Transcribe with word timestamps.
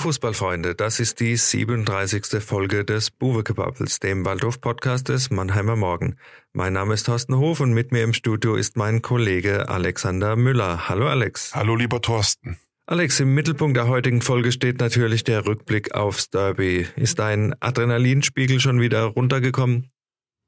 Fußballfreunde, 0.00 0.74
das 0.74 0.98
ist 0.98 1.20
die 1.20 1.36
37. 1.36 2.42
Folge 2.42 2.86
des 2.86 3.10
Buwekebabbels, 3.10 4.00
dem 4.00 4.24
Waldorf-Podcast 4.24 5.10
des 5.10 5.28
Mannheimer 5.28 5.76
Morgen. 5.76 6.16
Mein 6.54 6.72
Name 6.72 6.94
ist 6.94 7.04
Thorsten 7.04 7.36
Hof 7.36 7.60
und 7.60 7.74
mit 7.74 7.92
mir 7.92 8.02
im 8.02 8.14
Studio 8.14 8.54
ist 8.54 8.78
mein 8.78 9.02
Kollege 9.02 9.68
Alexander 9.68 10.36
Müller. 10.36 10.88
Hallo 10.88 11.06
Alex. 11.06 11.54
Hallo 11.54 11.76
lieber 11.76 12.00
Thorsten. 12.00 12.58
Alex, 12.86 13.20
im 13.20 13.34
Mittelpunkt 13.34 13.76
der 13.76 13.88
heutigen 13.88 14.22
Folge 14.22 14.52
steht 14.52 14.80
natürlich 14.80 15.22
der 15.22 15.44
Rückblick 15.44 15.94
aufs 15.94 16.30
Derby. 16.30 16.86
Ist 16.96 17.18
dein 17.18 17.54
Adrenalinspiegel 17.60 18.58
schon 18.58 18.80
wieder 18.80 19.02
runtergekommen? 19.02 19.90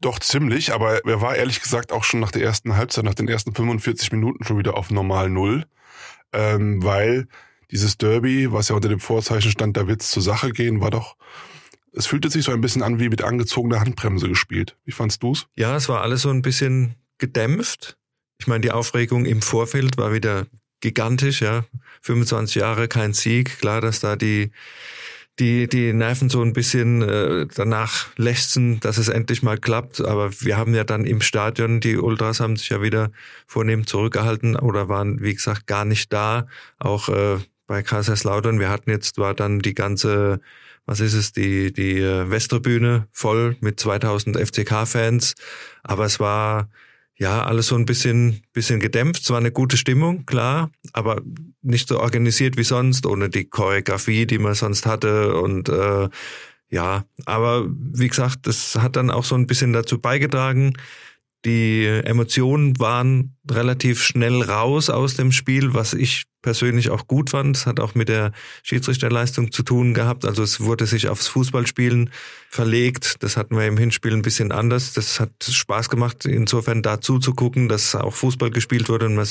Doch 0.00 0.18
ziemlich, 0.18 0.72
aber 0.72 1.04
er 1.04 1.20
war 1.20 1.36
ehrlich 1.36 1.60
gesagt 1.60 1.92
auch 1.92 2.04
schon 2.04 2.20
nach 2.20 2.32
der 2.32 2.40
ersten 2.40 2.74
Halbzeit, 2.74 3.04
nach 3.04 3.12
den 3.12 3.28
ersten 3.28 3.54
45 3.54 4.12
Minuten 4.12 4.44
schon 4.44 4.56
wieder 4.56 4.78
auf 4.78 4.90
normal 4.90 5.28
Null, 5.28 5.66
ähm, 6.32 6.82
weil 6.82 7.28
dieses 7.72 7.98
Derby, 7.98 8.52
was 8.52 8.68
ja 8.68 8.76
unter 8.76 8.88
dem 8.88 9.00
Vorzeichen 9.00 9.50
stand, 9.50 9.76
da 9.76 9.88
wird's 9.88 10.10
zur 10.10 10.22
Sache 10.22 10.52
gehen, 10.52 10.80
war 10.80 10.90
doch 10.90 11.16
es 11.94 12.06
fühlte 12.06 12.30
sich 12.30 12.44
so 12.44 12.52
ein 12.52 12.60
bisschen 12.60 12.82
an 12.82 12.98
wie 12.98 13.08
mit 13.08 13.22
angezogener 13.22 13.80
Handbremse 13.80 14.28
gespielt. 14.28 14.76
Wie 14.84 14.92
fandst 14.92 15.22
du's? 15.22 15.46
Ja, 15.56 15.76
es 15.76 15.88
war 15.88 16.00
alles 16.00 16.22
so 16.22 16.30
ein 16.30 16.42
bisschen 16.42 16.94
gedämpft. 17.18 17.98
Ich 18.38 18.46
meine, 18.46 18.62
die 18.62 18.72
Aufregung 18.72 19.26
im 19.26 19.42
Vorfeld 19.42 19.98
war 19.98 20.12
wieder 20.12 20.46
gigantisch, 20.80 21.42
ja. 21.42 21.64
25 22.00 22.56
Jahre 22.56 22.88
kein 22.88 23.12
Sieg, 23.12 23.58
klar, 23.58 23.80
dass 23.80 24.00
da 24.00 24.16
die 24.16 24.50
die 25.38 25.66
die 25.66 25.92
Nerven 25.92 26.28
so 26.28 26.42
ein 26.42 26.52
bisschen 26.52 27.00
äh, 27.02 27.46
danach 27.54 28.08
lechzen, 28.16 28.80
dass 28.80 28.98
es 28.98 29.08
endlich 29.08 29.42
mal 29.42 29.58
klappt. 29.58 30.00
Aber 30.00 30.30
wir 30.40 30.56
haben 30.56 30.74
ja 30.74 30.84
dann 30.84 31.04
im 31.04 31.20
Stadion, 31.20 31.80
die 31.80 31.96
Ultras 31.96 32.40
haben 32.40 32.56
sich 32.56 32.68
ja 32.68 32.82
wieder 32.82 33.12
vornehm 33.46 33.86
zurückgehalten 33.86 34.56
oder 34.56 34.88
waren, 34.88 35.22
wie 35.22 35.34
gesagt, 35.34 35.66
gar 35.66 35.84
nicht 35.84 36.12
da. 36.12 36.48
Auch 36.78 37.08
äh, 37.08 37.38
bei 37.72 37.82
Kaiserslautern. 37.82 38.60
Wir 38.60 38.68
hatten 38.68 38.90
jetzt, 38.90 39.16
war 39.16 39.32
dann 39.32 39.60
die 39.60 39.72
ganze, 39.72 40.40
was 40.84 41.00
ist 41.00 41.14
es, 41.14 41.32
die, 41.32 41.72
die 41.72 42.00
äh, 42.00 42.28
Westtribüne 42.28 43.08
voll 43.12 43.56
mit 43.60 43.80
2000 43.80 44.36
FCK-Fans. 44.36 45.32
Aber 45.82 46.04
es 46.04 46.20
war, 46.20 46.68
ja, 47.16 47.42
alles 47.46 47.68
so 47.68 47.76
ein 47.76 47.86
bisschen, 47.86 48.42
bisschen 48.52 48.78
gedämpft. 48.78 49.22
Es 49.22 49.30
war 49.30 49.38
eine 49.38 49.52
gute 49.52 49.78
Stimmung, 49.78 50.26
klar, 50.26 50.70
aber 50.92 51.22
nicht 51.62 51.88
so 51.88 51.98
organisiert 51.98 52.58
wie 52.58 52.62
sonst, 52.62 53.06
ohne 53.06 53.30
die 53.30 53.46
Choreografie, 53.46 54.26
die 54.26 54.38
man 54.38 54.52
sonst 54.52 54.84
hatte 54.84 55.34
und, 55.36 55.70
äh, 55.70 56.10
ja, 56.68 57.04
aber 57.24 57.66
wie 57.68 58.08
gesagt, 58.08 58.46
das 58.46 58.76
hat 58.76 58.96
dann 58.96 59.10
auch 59.10 59.24
so 59.24 59.34
ein 59.34 59.46
bisschen 59.46 59.72
dazu 59.72 59.98
beigetragen, 59.98 60.74
die 61.44 61.86
Emotionen 61.86 62.78
waren 62.78 63.36
relativ 63.50 64.02
schnell 64.02 64.42
raus 64.42 64.90
aus 64.90 65.16
dem 65.16 65.32
Spiel, 65.32 65.74
was 65.74 65.92
ich 65.92 66.24
persönlich 66.40 66.90
auch 66.90 67.06
gut 67.06 67.30
fand. 67.30 67.56
Es 67.56 67.66
hat 67.66 67.80
auch 67.80 67.94
mit 67.94 68.08
der 68.08 68.32
Schiedsrichterleistung 68.62 69.50
zu 69.50 69.62
tun 69.62 69.94
gehabt. 69.94 70.24
Also 70.24 70.42
es 70.42 70.60
wurde 70.60 70.86
sich 70.86 71.08
aufs 71.08 71.28
Fußballspielen 71.28 72.10
verlegt. 72.48 73.22
Das 73.22 73.36
hatten 73.36 73.56
wir 73.56 73.66
im 73.66 73.76
Hinspiel 73.76 74.12
ein 74.12 74.22
bisschen 74.22 74.52
anders. 74.52 74.92
Das 74.92 75.18
hat 75.20 75.30
Spaß 75.42 75.88
gemacht, 75.88 76.24
insofern 76.26 76.82
da 76.82 77.00
zuzugucken, 77.00 77.68
dass 77.68 77.94
auch 77.94 78.14
Fußball 78.14 78.50
gespielt 78.50 78.88
wurde 78.88 79.06
und 79.06 79.14
man 79.14 79.26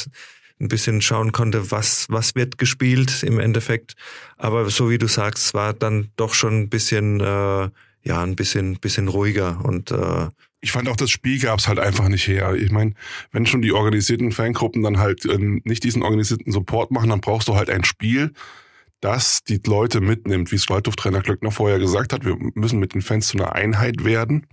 ein 0.60 0.68
bisschen 0.68 1.02
schauen 1.02 1.32
konnte, 1.32 1.72
was, 1.72 2.06
was 2.10 2.36
wird 2.36 2.58
gespielt 2.58 3.24
im 3.24 3.40
Endeffekt. 3.40 3.94
Aber 4.38 4.70
so 4.70 4.90
wie 4.90 4.98
du 4.98 5.08
sagst, 5.08 5.54
war 5.54 5.74
dann 5.74 6.10
doch 6.16 6.34
schon 6.34 6.62
ein 6.62 6.70
bisschen, 6.70 7.20
äh, 7.20 7.70
ja, 8.04 8.24
ein 8.24 8.36
bisschen, 8.36 8.80
bisschen 8.80 9.08
ruhiger 9.08 9.64
und 9.64 9.92
äh, 9.92 10.28
ich 10.62 10.72
fand 10.72 10.88
auch, 10.88 10.96
das 10.96 11.10
Spiel 11.10 11.40
gab's 11.40 11.68
halt 11.68 11.80
einfach 11.80 12.08
nicht 12.08 12.28
her. 12.28 12.54
Ich 12.54 12.72
meine, 12.72 12.94
wenn 13.32 13.48
schon 13.48 13.64
die 13.64 13.74
organisierten 13.74 14.32
Fangruppen 14.32 14.84
dann 14.84 15.00
halt 15.00 15.26
ähm, 15.26 15.62
nicht 15.66 15.84
diesen 15.84 16.04
organisierten 16.04 16.52
Support 16.52 16.92
machen, 16.92 17.10
dann 17.10 17.22
brauchst 17.22 17.48
du 17.48 17.56
halt 17.56 17.70
ein 17.70 17.84
Spiel, 17.84 18.32
das 19.02 19.44
die 19.44 19.60
Leute 19.66 20.00
mitnimmt, 20.00 20.52
wie 20.52 20.56
es 20.56 20.70
Waldhof-Trainer 20.70 21.22
Klöckner 21.22 21.52
vorher 21.52 21.80
gesagt 21.80 22.14
hat. 22.14 22.24
Wir 22.24 22.38
müssen 22.54 22.80
mit 22.80 22.94
den 22.94 23.02
Fans 23.02 23.28
zu 23.28 23.38
einer 23.38 23.54
Einheit 23.54 24.04
werden. 24.04 24.46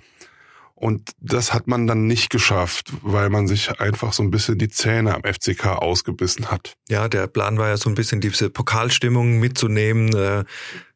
Und 0.75 1.11
das 1.21 1.53
hat 1.53 1.67
man 1.67 1.89
dann 1.89 2.07
nicht 2.07 2.31
geschafft, 2.31 2.93
weil 3.03 3.31
man 3.31 3.49
sich 3.49 3.81
einfach 3.81 4.13
so 4.13 4.23
ein 4.23 4.31
bisschen 4.31 4.59
die 4.59 4.69
Zähne 4.69 5.15
am 5.15 5.23
FCK 5.25 5.67
ausgebissen 5.67 6.53
hat. 6.53 6.75
Ja, 6.89 7.09
der 7.09 7.27
Plan 7.27 7.59
war 7.59 7.69
ja 7.69 7.77
so 7.77 7.91
ein 7.91 7.97
bisschen 7.97 8.21
diese 8.21 8.49
Pokalstimmung 8.49 9.41
mitzunehmen, 9.41 10.15
äh, 10.15 10.45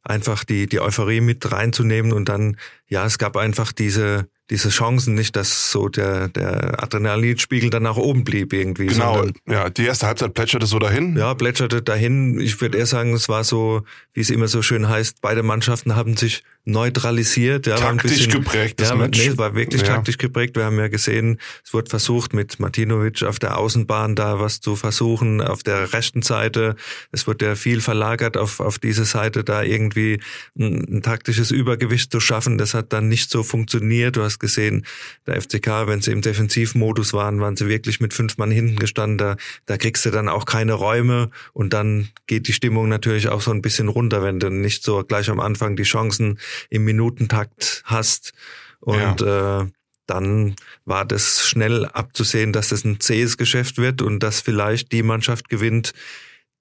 einfach 0.04 0.44
die, 0.44 0.68
die 0.68 0.80
Euphorie 0.80 1.20
mit 1.20 1.50
reinzunehmen 1.50 2.12
und 2.12 2.28
dann, 2.28 2.56
ja, 2.86 3.04
es 3.04 3.18
gab 3.18 3.36
einfach 3.36 3.72
diese, 3.72 4.28
diese 4.52 4.68
Chancen 4.68 5.14
nicht, 5.14 5.34
dass 5.34 5.72
so 5.72 5.88
der, 5.88 6.28
der 6.28 6.82
Adrenalinspiegel 6.82 7.70
dann 7.70 7.84
nach 7.84 7.96
oben 7.96 8.22
blieb 8.22 8.52
irgendwie. 8.52 8.86
Genau, 8.86 9.14
sondern, 9.14 9.34
ja, 9.48 9.70
die 9.70 9.86
erste 9.86 10.06
Halbzeit 10.06 10.34
plätscherte 10.34 10.66
so 10.66 10.78
dahin. 10.78 11.16
Ja, 11.16 11.32
plätscherte 11.32 11.80
dahin. 11.80 12.38
Ich 12.38 12.60
würde 12.60 12.76
eher 12.76 12.84
sagen, 12.84 13.14
es 13.14 13.30
war 13.30 13.44
so, 13.44 13.82
wie 14.12 14.20
es 14.20 14.28
immer 14.28 14.48
so 14.48 14.60
schön 14.60 14.90
heißt, 14.90 15.22
beide 15.22 15.42
Mannschaften 15.42 15.96
haben 15.96 16.18
sich 16.18 16.44
neutralisiert. 16.64 17.66
Ja, 17.66 17.76
taktisch 17.76 18.12
bisschen, 18.12 18.32
geprägt, 18.32 18.80
ja, 18.80 18.94
Match. 18.94 19.18
Nee, 19.18 19.28
es 19.28 19.38
war 19.38 19.54
wirklich 19.54 19.82
ja. 19.82 19.88
taktisch 19.88 20.18
geprägt. 20.18 20.54
Wir 20.54 20.64
haben 20.64 20.78
ja 20.78 20.88
gesehen, 20.88 21.38
es 21.64 21.72
wurde 21.72 21.88
versucht, 21.88 22.34
mit 22.34 22.60
Martinovic 22.60 23.22
auf 23.22 23.38
der 23.38 23.56
Außenbahn 23.56 24.14
da 24.14 24.38
was 24.38 24.60
zu 24.60 24.76
versuchen, 24.76 25.40
auf 25.40 25.62
der 25.62 25.94
rechten 25.94 26.20
Seite. 26.20 26.76
Es 27.10 27.26
wurde 27.26 27.46
ja 27.46 27.54
viel 27.54 27.80
verlagert 27.80 28.36
auf, 28.36 28.60
auf 28.60 28.78
diese 28.78 29.06
Seite, 29.06 29.44
da 29.44 29.62
irgendwie 29.62 30.20
ein, 30.58 30.98
ein 30.98 31.02
taktisches 31.02 31.50
Übergewicht 31.50 32.12
zu 32.12 32.20
schaffen. 32.20 32.58
Das 32.58 32.74
hat 32.74 32.92
dann 32.92 33.08
nicht 33.08 33.30
so 33.30 33.42
funktioniert. 33.42 34.16
Du 34.16 34.22
hast 34.22 34.38
gesehen, 34.42 34.84
der 35.26 35.40
FCK, 35.40 35.86
wenn 35.86 36.02
sie 36.02 36.12
im 36.12 36.20
Defensivmodus 36.20 37.14
waren, 37.14 37.40
waren 37.40 37.56
sie 37.56 37.68
wirklich 37.68 38.00
mit 38.00 38.12
fünf 38.12 38.36
Mann 38.36 38.50
hinten 38.50 38.76
gestanden. 38.76 39.16
Da, 39.16 39.36
da 39.64 39.78
kriegst 39.78 40.04
du 40.04 40.10
dann 40.10 40.28
auch 40.28 40.44
keine 40.44 40.74
Räume 40.74 41.30
und 41.54 41.72
dann 41.72 42.10
geht 42.26 42.46
die 42.48 42.52
Stimmung 42.52 42.90
natürlich 42.90 43.28
auch 43.28 43.40
so 43.40 43.50
ein 43.50 43.62
bisschen 43.62 43.88
runter, 43.88 44.22
wenn 44.22 44.38
du 44.38 44.50
nicht 44.50 44.84
so 44.84 45.02
gleich 45.02 45.30
am 45.30 45.40
Anfang 45.40 45.76
die 45.76 45.84
Chancen 45.84 46.38
im 46.68 46.84
Minutentakt 46.84 47.82
hast. 47.86 48.34
Und 48.80 49.22
ja. 49.22 49.62
äh, 49.62 49.66
dann 50.06 50.56
war 50.84 51.04
das 51.04 51.46
schnell 51.46 51.86
abzusehen, 51.86 52.52
dass 52.52 52.68
das 52.68 52.84
ein 52.84 53.00
zähes 53.00 53.38
Geschäft 53.38 53.78
wird 53.78 54.02
und 54.02 54.22
dass 54.22 54.40
vielleicht 54.40 54.92
die 54.92 55.02
Mannschaft 55.02 55.48
gewinnt, 55.48 55.94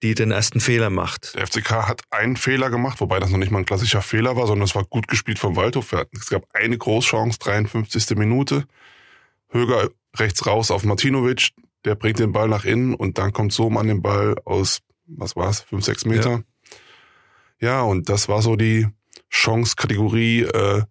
die 0.01 0.15
den 0.15 0.31
ersten 0.31 0.59
Fehler 0.59 0.89
macht. 0.89 1.35
Der 1.35 1.45
FCK 1.45 1.87
hat 1.87 2.01
einen 2.09 2.35
Fehler 2.35 2.69
gemacht, 2.69 3.01
wobei 3.01 3.19
das 3.19 3.29
noch 3.29 3.37
nicht 3.37 3.51
mal 3.51 3.59
ein 3.59 3.65
klassischer 3.65 4.01
Fehler 4.01 4.35
war, 4.35 4.47
sondern 4.47 4.65
es 4.65 4.75
war 4.75 4.83
gut 4.83 5.07
gespielt 5.07 5.37
vom 5.37 5.55
Waldhof. 5.55 5.93
Es 6.11 6.29
gab 6.29 6.45
eine 6.53 6.77
Großchance, 6.77 7.37
53. 7.39 8.17
Minute. 8.17 8.65
Höger 9.49 9.89
rechts 10.15 10.45
raus 10.45 10.71
auf 10.71 10.83
Martinovic, 10.83 11.49
der 11.85 11.95
bringt 11.95 12.19
den 12.19 12.31
Ball 12.31 12.47
nach 12.47 12.65
innen 12.65 12.95
und 12.95 13.17
dann 13.17 13.31
kommt 13.31 13.53
Sohm 13.53 13.77
an 13.77 13.87
den 13.87 14.01
Ball 14.01 14.35
aus, 14.45 14.79
was 15.07 15.35
war's, 15.35 15.61
5, 15.61 15.83
6 15.85 16.05
Meter. 16.05 16.43
Ja, 17.59 17.67
ja 17.67 17.81
und 17.81 18.09
das 18.09 18.27
war 18.27 18.41
so 18.41 18.55
die 18.55 18.87
Chance-Kategorie, 19.29 20.41
äh, 20.43 20.83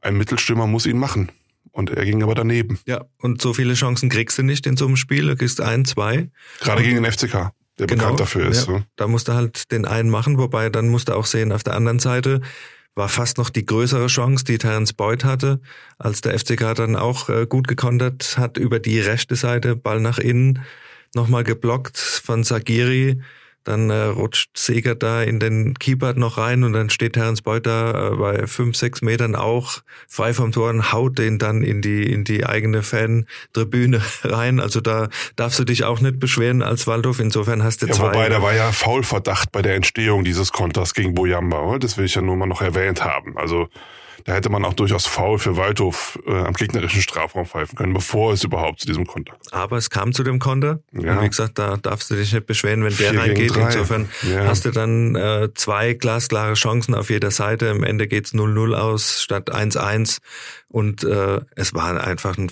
ein 0.00 0.16
Mittelstürmer 0.16 0.66
muss 0.66 0.86
ihn 0.86 0.98
machen. 0.98 1.30
Und 1.72 1.90
er 1.90 2.04
ging 2.06 2.22
aber 2.22 2.34
daneben. 2.34 2.78
Ja, 2.86 3.04
und 3.18 3.42
so 3.42 3.52
viele 3.52 3.74
Chancen 3.74 4.08
kriegst 4.08 4.38
du 4.38 4.42
nicht 4.42 4.66
in 4.66 4.78
so 4.78 4.86
einem 4.86 4.96
Spiel. 4.96 5.26
Du 5.26 5.36
kriegst 5.36 5.60
ein, 5.60 5.84
zwei. 5.84 6.30
Gerade 6.60 6.82
gegen 6.82 7.02
den 7.02 7.12
FCK 7.12 7.52
der 7.78 7.86
genau, 7.86 8.04
bekannt 8.04 8.20
dafür 8.20 8.48
ist. 8.48 8.66
Ja, 8.66 8.78
so. 8.78 8.82
Da 8.96 9.06
musste 9.06 9.34
halt 9.34 9.70
den 9.72 9.84
einen 9.84 10.10
machen, 10.10 10.38
wobei 10.38 10.70
dann 10.70 10.88
musste 10.88 11.16
auch 11.16 11.26
sehen, 11.26 11.52
auf 11.52 11.62
der 11.62 11.74
anderen 11.74 11.98
Seite 11.98 12.40
war 12.94 13.08
fast 13.10 13.36
noch 13.36 13.50
die 13.50 13.66
größere 13.66 14.06
Chance, 14.06 14.44
die 14.44 14.58
Terence 14.58 14.94
Boyd 14.94 15.24
hatte, 15.24 15.60
als 15.98 16.22
der 16.22 16.38
FCK 16.38 16.74
dann 16.74 16.96
auch 16.96 17.28
äh, 17.28 17.46
gut 17.46 17.68
gekontert 17.68 18.38
hat 18.38 18.56
über 18.56 18.80
die 18.80 19.00
rechte 19.00 19.36
Seite, 19.36 19.76
Ball 19.76 20.00
nach 20.00 20.18
innen, 20.18 20.62
nochmal 21.14 21.44
geblockt 21.44 21.98
von 21.98 22.42
Sagiri, 22.42 23.20
dann 23.66 23.90
äh, 23.90 24.04
rutscht 24.04 24.56
Seger 24.56 24.94
da 24.94 25.22
in 25.22 25.40
den 25.40 25.74
Keeper 25.74 26.14
noch 26.14 26.38
rein 26.38 26.62
und 26.62 26.72
dann 26.72 26.88
steht 26.88 27.14
Terence 27.14 27.42
Beuter 27.42 28.12
äh, 28.12 28.16
bei 28.16 28.46
fünf, 28.46 28.76
sechs 28.76 29.02
Metern 29.02 29.34
auch 29.34 29.80
frei 30.08 30.32
vom 30.32 30.52
Tor 30.52 30.70
und 30.70 30.92
haut 30.92 31.18
den 31.18 31.38
dann 31.38 31.62
in 31.62 31.82
die, 31.82 32.04
in 32.04 32.22
die 32.22 32.46
eigene 32.46 32.82
Fan-Tribüne 32.82 34.00
rein. 34.22 34.60
Also 34.60 34.80
da 34.80 35.08
darfst 35.34 35.58
du 35.58 35.64
dich 35.64 35.84
auch 35.84 36.00
nicht 36.00 36.20
beschweren 36.20 36.62
als 36.62 36.86
Waldhof. 36.86 37.18
Insofern 37.18 37.64
hast 37.64 37.82
du 37.82 37.86
ja, 37.86 37.92
zwei. 37.92 38.14
Wobei, 38.14 38.28
da 38.28 38.40
war 38.40 38.54
ja 38.54 38.70
Faulverdacht 38.70 39.50
bei 39.50 39.62
der 39.62 39.74
Entstehung 39.74 40.22
dieses 40.22 40.52
Konters 40.52 40.94
gegen 40.94 41.14
Boyamba. 41.14 41.78
Das 41.78 41.98
will 41.98 42.04
ich 42.04 42.14
ja 42.14 42.22
nur 42.22 42.36
mal 42.36 42.46
noch 42.46 42.62
erwähnt 42.62 43.02
haben. 43.04 43.36
Also 43.36 43.68
da 44.24 44.34
hätte 44.34 44.48
man 44.48 44.64
auch 44.64 44.74
durchaus 44.74 45.06
faul 45.06 45.38
für 45.38 45.56
Waldhof 45.56 46.18
äh, 46.26 46.32
am 46.32 46.54
gegnerischen 46.54 47.02
Strafraum 47.02 47.46
pfeifen 47.46 47.76
können, 47.76 47.92
bevor 47.92 48.32
es 48.32 48.44
überhaupt 48.44 48.80
zu 48.80 48.86
diesem 48.86 49.06
Konter 49.06 49.34
kam. 49.50 49.60
Aber 49.60 49.76
es 49.76 49.90
kam 49.90 50.12
zu 50.12 50.22
dem 50.22 50.38
Konter. 50.38 50.80
Ja. 50.92 51.16
Und 51.16 51.24
wie 51.24 51.28
gesagt, 51.28 51.58
da 51.58 51.76
darfst 51.76 52.10
du 52.10 52.14
dich 52.14 52.32
nicht 52.32 52.46
beschweren, 52.46 52.84
wenn 52.84 52.96
der 52.96 53.18
reingeht. 53.18 53.56
Insofern 53.56 54.08
ja. 54.22 54.46
hast 54.46 54.64
du 54.64 54.70
dann 54.70 55.14
äh, 55.14 55.48
zwei 55.54 55.94
glasklare 55.94 56.54
Chancen 56.54 56.94
auf 56.94 57.10
jeder 57.10 57.30
Seite. 57.30 57.70
Am 57.70 57.82
Ende 57.82 58.08
geht's 58.08 58.34
0-0 58.34 58.74
aus 58.74 59.22
statt 59.22 59.54
1-1. 59.54 60.18
Und 60.68 61.04
äh, 61.04 61.40
es 61.54 61.74
war 61.74 62.02
einfach 62.02 62.36
ein, 62.38 62.50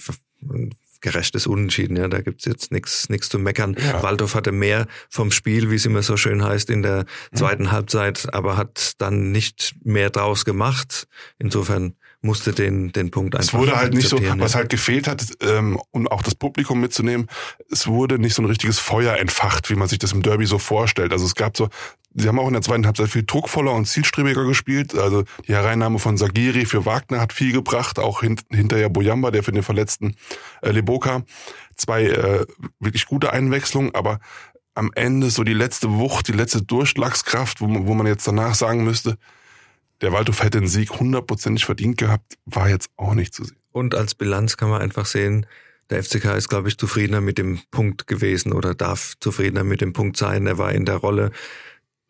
ein 0.49 0.75
gerechtes 1.05 1.47
Unentschieden. 1.47 1.97
Ja, 1.97 2.09
da 2.09 2.23
gibt's 2.23 2.47
jetzt 2.47 2.73
nichts 2.73 3.11
nichts 3.11 3.29
zu 3.29 3.39
meckern. 3.39 3.77
Ja. 3.79 4.03
Waldorf 4.03 4.35
hatte 4.35 4.53
mehr 4.53 4.87
vom 5.11 5.31
Spiel, 5.31 5.71
wie 5.71 5.77
es 5.77 5.85
immer 5.85 6.03
so 6.03 6.17
schön 6.17 6.43
heißt, 6.43 6.71
in 6.71 6.83
der 6.83 7.05
zweiten 7.35 7.65
ja. 7.65 7.73
Halbzeit, 7.73 8.33
aber 8.33 8.57
hat 8.57 8.95
dann 8.99 9.31
nicht 9.31 9.77
mehr 9.85 10.09
draus 10.09 10.45
gemacht. 10.45 11.07
Insofern 11.39 11.95
musste 12.25 12.53
den, 12.53 12.91
den 12.93 13.11
Punkt 13.11 13.35
einfach 13.35 13.47
Es 13.47 13.55
wurde 13.55 13.77
halt 13.77 13.95
nicht 13.95 14.09
so, 14.09 14.17
akzeptieren, 14.17 14.41
was 14.41 14.55
ja. 14.55 14.61
halt 14.61 14.71
gefehlt 14.71 15.07
hat, 15.07 15.23
ähm, 15.43 15.79
und 15.91 16.11
auch 16.11 16.23
das 16.23 16.35
Publikum 16.35 16.81
mitzunehmen, 16.81 17.29
es 17.71 17.87
wurde 17.87 18.19
nicht 18.19 18.35
so 18.35 18.43
ein 18.43 18.47
richtiges 18.47 18.79
Feuer 18.79 19.17
entfacht, 19.17 19.71
wie 19.71 19.75
man 19.75 19.89
sich 19.89 19.99
das 19.99 20.13
im 20.13 20.23
Derby 20.23 20.47
so 20.47 20.59
vorstellt. 20.59 21.13
Also 21.13 21.27
es 21.27 21.35
gab 21.35 21.57
so, 21.57 21.69
sie 22.15 22.27
haben 22.27 22.39
auch 22.39 22.47
in 22.47 22.55
der 22.55 22.63
zweiten 22.63 22.87
Halbzeit 22.87 23.11
viel 23.11 23.25
druckvoller 23.25 23.73
und 23.73 23.87
zielstrebiger 23.87 24.45
gespielt. 24.45 24.97
Also 24.97 25.25
die 25.47 25.55
Hereinnahme 25.55 25.99
von 25.99 26.17
Sagiri 26.17 26.65
für 26.65 26.87
Wagner 26.87 27.21
hat 27.21 27.33
viel 27.33 27.53
gebracht, 27.53 27.99
auch 27.99 28.21
hint, 28.21 28.43
hinterher 28.51 28.89
Boyamba, 28.89 29.31
der 29.31 29.43
für 29.43 29.53
den 29.53 29.63
verletzten 29.63 30.17
äh, 30.63 30.71
Leboka. 30.71 31.23
Zwei 31.77 32.05
äh, 32.05 32.47
wirklich 32.81 33.07
gute 33.07 33.33
Einwechslungen, 33.33 33.95
aber 33.95 34.21
am 34.75 34.91
Ende 34.95 35.31
so 35.31 35.45
die 35.45 35.55
letzte 35.55 35.99
Wucht, 35.99 36.29
die 36.29 36.33
letzte 36.33 36.63
Durchschlagskraft, 36.63 37.61
wo 37.61 37.67
man, 37.67 37.87
wo 37.87 37.95
man 37.95 38.07
jetzt 38.07 38.27
danach 38.27 38.55
sagen 38.55 38.85
müsste, 38.85 39.19
der 40.05 40.13
Waldhof 40.13 40.43
hätte 40.43 40.61
den 40.61 40.69
Sieg 40.69 40.91
hundertprozentig 41.01 41.65
verdient 41.65 41.97
gehabt, 41.97 42.37
war 42.45 42.69
jetzt 42.69 42.91
auch 42.97 43.15
nicht 43.15 43.35
zu 43.35 43.43
sehen. 43.45 43.57
Und 43.73 43.95
als 43.95 44.15
Bilanz 44.15 44.59
kann 44.59 44.69
man 44.69 44.83
einfach 44.83 45.07
sehen, 45.07 45.47
der 45.89 46.03
FCK 46.03 46.37
ist, 46.37 46.49
glaube 46.49 46.69
ich, 46.69 46.77
zufriedener 46.77 47.23
mit 47.23 47.39
dem 47.39 47.61
Punkt 47.71 48.07
gewesen 48.07 48.53
oder 48.53 48.75
darf 48.75 49.15
zufriedener 49.21 49.65
mit 49.65 49.81
dem 49.81 49.95
Punkt 49.95 50.19
sein. 50.19 50.47
Er 50.47 50.59
war 50.59 50.73
in 50.73 50.85
der 50.85 50.97
Rolle 50.97 51.31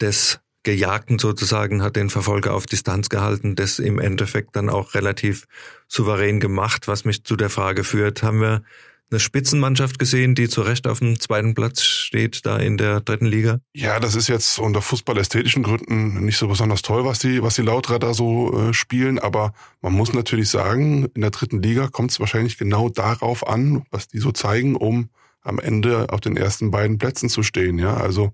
des 0.00 0.40
Gejagten 0.64 1.20
sozusagen, 1.20 1.82
hat 1.82 1.94
den 1.94 2.10
Verfolger 2.10 2.54
auf 2.54 2.66
Distanz 2.66 3.08
gehalten, 3.10 3.54
das 3.54 3.78
im 3.78 4.00
Endeffekt 4.00 4.56
dann 4.56 4.70
auch 4.70 4.94
relativ 4.94 5.46
souverän 5.86 6.40
gemacht, 6.40 6.88
was 6.88 7.04
mich 7.04 7.22
zu 7.22 7.36
der 7.36 7.50
Frage 7.50 7.84
führt, 7.84 8.24
haben 8.24 8.40
wir 8.40 8.64
eine 9.10 9.20
Spitzenmannschaft 9.20 9.98
gesehen, 9.98 10.34
die 10.34 10.48
zu 10.48 10.62
Recht 10.62 10.86
auf 10.86 10.98
dem 10.98 11.20
zweiten 11.20 11.54
Platz 11.54 11.82
steht, 11.82 12.46
da 12.46 12.58
in 12.58 12.76
der 12.76 13.00
dritten 13.00 13.26
Liga? 13.26 13.60
Ja, 13.74 14.00
das 14.00 14.14
ist 14.14 14.28
jetzt 14.28 14.58
unter 14.58 14.82
fußballästhetischen 14.82 15.62
Gründen 15.62 16.24
nicht 16.24 16.38
so 16.38 16.48
besonders 16.48 16.82
toll, 16.82 17.04
was 17.04 17.18
die, 17.18 17.42
was 17.42 17.54
die 17.54 17.62
Lauterer 17.62 17.98
da 17.98 18.14
so 18.14 18.68
äh, 18.68 18.74
spielen, 18.74 19.18
aber 19.18 19.52
man 19.82 19.92
muss 19.92 20.12
natürlich 20.12 20.48
sagen, 20.48 21.06
in 21.14 21.20
der 21.20 21.30
dritten 21.30 21.62
Liga 21.62 21.88
kommt 21.88 22.10
es 22.10 22.20
wahrscheinlich 22.20 22.58
genau 22.58 22.88
darauf 22.88 23.46
an, 23.46 23.84
was 23.90 24.08
die 24.08 24.18
so 24.18 24.32
zeigen, 24.32 24.74
um 24.74 25.10
am 25.42 25.58
Ende 25.58 26.06
auf 26.10 26.20
den 26.20 26.36
ersten 26.36 26.70
beiden 26.70 26.98
Plätzen 26.98 27.28
zu 27.28 27.42
stehen. 27.42 27.78
Ja, 27.78 27.96
also 27.96 28.32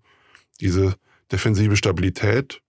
diese 0.61 0.95
defensive 1.31 1.77
Stabilität. 1.77 2.63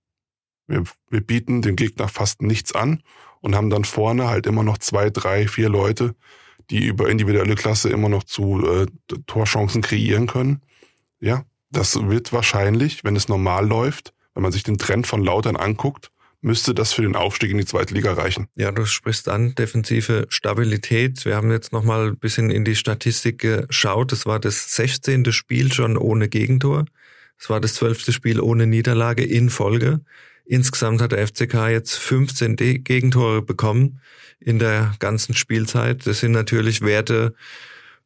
Wir, 0.67 0.83
wir 1.09 1.21
bieten 1.21 1.61
dem 1.61 1.75
Gegner 1.75 2.07
fast 2.07 2.41
nichts 2.41 2.73
an 2.73 3.03
und 3.41 3.55
haben 3.55 3.69
dann 3.69 3.85
vorne 3.85 4.27
halt 4.27 4.45
immer 4.45 4.63
noch 4.63 4.77
zwei, 4.77 5.09
drei, 5.09 5.47
vier 5.47 5.69
Leute, 5.69 6.15
die 6.69 6.85
über 6.85 7.09
individuelle 7.09 7.55
Klasse 7.55 7.89
immer 7.89 8.09
noch 8.09 8.23
zu 8.23 8.65
äh, 8.65 8.85
Torchancen 9.27 9.81
kreieren 9.81 10.27
können. 10.27 10.61
Ja, 11.19 11.45
das 11.69 12.07
wird 12.07 12.33
wahrscheinlich, 12.33 13.03
wenn 13.03 13.15
es 13.15 13.27
normal 13.27 13.67
läuft, 13.67 14.13
wenn 14.33 14.43
man 14.43 14.51
sich 14.51 14.63
den 14.63 14.77
Trend 14.77 15.07
von 15.07 15.23
Lautern 15.23 15.55
anguckt, 15.55 16.11
müsste 16.41 16.73
das 16.73 16.93
für 16.93 17.03
den 17.03 17.15
Aufstieg 17.15 17.51
in 17.51 17.57
die 17.57 17.65
zweite 17.65 17.93
Liga 17.93 18.13
reichen. 18.13 18.47
Ja, 18.55 18.71
du 18.71 18.85
sprichst 18.85 19.29
an, 19.29 19.53
defensive 19.55 20.25
Stabilität. 20.29 21.23
Wir 21.25 21.35
haben 21.35 21.51
jetzt 21.51 21.71
nochmal 21.71 22.09
ein 22.09 22.17
bisschen 22.17 22.49
in 22.49 22.65
die 22.65 22.75
Statistik 22.75 23.39
geschaut. 23.39 24.11
Es 24.11 24.25
war 24.25 24.39
das 24.39 24.75
16. 24.75 25.31
Spiel 25.31 25.71
schon 25.71 25.97
ohne 25.97 26.29
Gegentor. 26.29 26.85
Es 27.37 27.49
war 27.49 27.59
das 27.59 27.75
12. 27.75 28.11
Spiel 28.11 28.39
ohne 28.39 28.67
Niederlage 28.67 29.23
in 29.23 29.49
Folge. 29.49 30.01
Insgesamt 30.51 31.01
hat 31.01 31.13
der 31.13 31.25
FCK 31.25 31.69
jetzt 31.69 31.95
15 31.95 32.57
De 32.57 32.77
Gegentore 32.77 33.41
bekommen 33.41 34.01
in 34.41 34.59
der 34.59 34.93
ganzen 34.99 35.33
Spielzeit. 35.33 36.05
Das 36.05 36.19
sind 36.19 36.33
natürlich 36.33 36.81
Werte, 36.81 37.33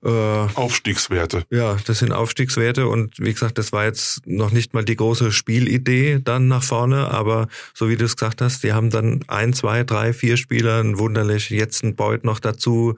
äh, 0.04 0.10
Aufstiegswerte. 0.10 1.46
ja, 1.50 1.76
das 1.88 1.98
sind 1.98 2.12
Aufstiegswerte 2.12 2.88
und 2.88 3.16
wie 3.18 3.34
gesagt, 3.34 3.58
das 3.58 3.72
war 3.72 3.86
jetzt 3.86 4.28
noch 4.28 4.52
nicht 4.52 4.76
mal 4.76 4.86
die 4.86 4.96
große 4.96 5.32
Spielidee 5.32 6.20
dann 6.24 6.48
nach 6.48 6.62
vorne, 6.62 7.10
aber 7.10 7.48
so 7.74 7.90
wie 7.90 7.98
du 7.98 8.06
es 8.06 8.16
gesagt 8.16 8.42
hast, 8.42 8.64
die 8.64 8.74
haben 8.74 8.92
dann 8.92 9.24
ein, 9.28 9.54
zwei, 9.54 9.84
drei, 9.84 10.14
vier 10.14 10.38
Spieler, 10.38 10.84
ein 10.84 11.00
Wunderlich, 11.00 11.50
jetzt 11.50 11.84
ein 11.84 11.96
Beut 11.96 12.24
noch 12.26 12.40
dazu, 12.40 12.96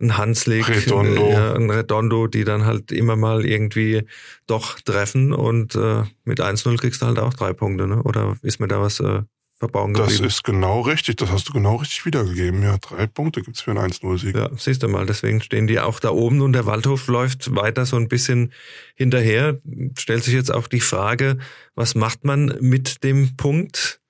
ein 0.00 0.16
Hanslik, 0.18 0.68
Redondo. 0.68 1.30
ja, 1.30 1.54
ein 1.54 1.70
Redondo, 1.70 2.26
die 2.26 2.44
dann 2.44 2.64
halt 2.66 2.92
immer 2.92 3.16
mal 3.16 3.46
irgendwie 3.46 4.04
doch 4.46 4.78
treffen 4.80 5.32
und 5.32 5.74
äh, 5.74 6.02
mit 6.24 6.40
1-0 6.40 6.76
kriegst 6.78 7.02
du 7.02 7.06
halt 7.06 7.18
auch 7.18 7.32
drei 7.34 7.52
Punkte, 7.52 7.86
ne? 7.86 8.02
Oder 8.02 8.36
ist 8.42 8.60
mir 8.60 8.68
da 8.68 8.80
was 8.80 9.00
äh, 9.00 9.22
verbauen 9.58 9.94
Das 9.94 10.08
geblieben? 10.08 10.26
ist 10.26 10.44
genau 10.44 10.82
richtig. 10.82 11.16
Das 11.16 11.30
hast 11.30 11.48
du 11.48 11.54
genau 11.54 11.76
richtig 11.76 12.04
wiedergegeben. 12.04 12.62
Ja, 12.62 12.76
drei 12.76 13.06
Punkte 13.06 13.40
gibt's 13.40 13.62
für 13.62 13.70
einen 13.70 13.90
1-0-Sieg. 13.90 14.36
Ja, 14.36 14.50
siehst 14.54 14.82
du 14.82 14.88
mal, 14.88 15.06
deswegen 15.06 15.40
stehen 15.40 15.66
die 15.66 15.80
auch 15.80 15.98
da 15.98 16.10
oben 16.10 16.42
und 16.42 16.52
der 16.52 16.66
Waldhof 16.66 17.06
läuft 17.06 17.54
weiter 17.56 17.86
so 17.86 17.96
ein 17.96 18.08
bisschen 18.08 18.52
hinterher. 18.96 19.58
Stellt 19.98 20.24
sich 20.24 20.34
jetzt 20.34 20.52
auch 20.52 20.66
die 20.66 20.80
Frage, 20.80 21.38
was 21.74 21.94
macht 21.94 22.22
man 22.24 22.54
mit 22.60 23.02
dem 23.02 23.36
Punkt? 23.38 24.00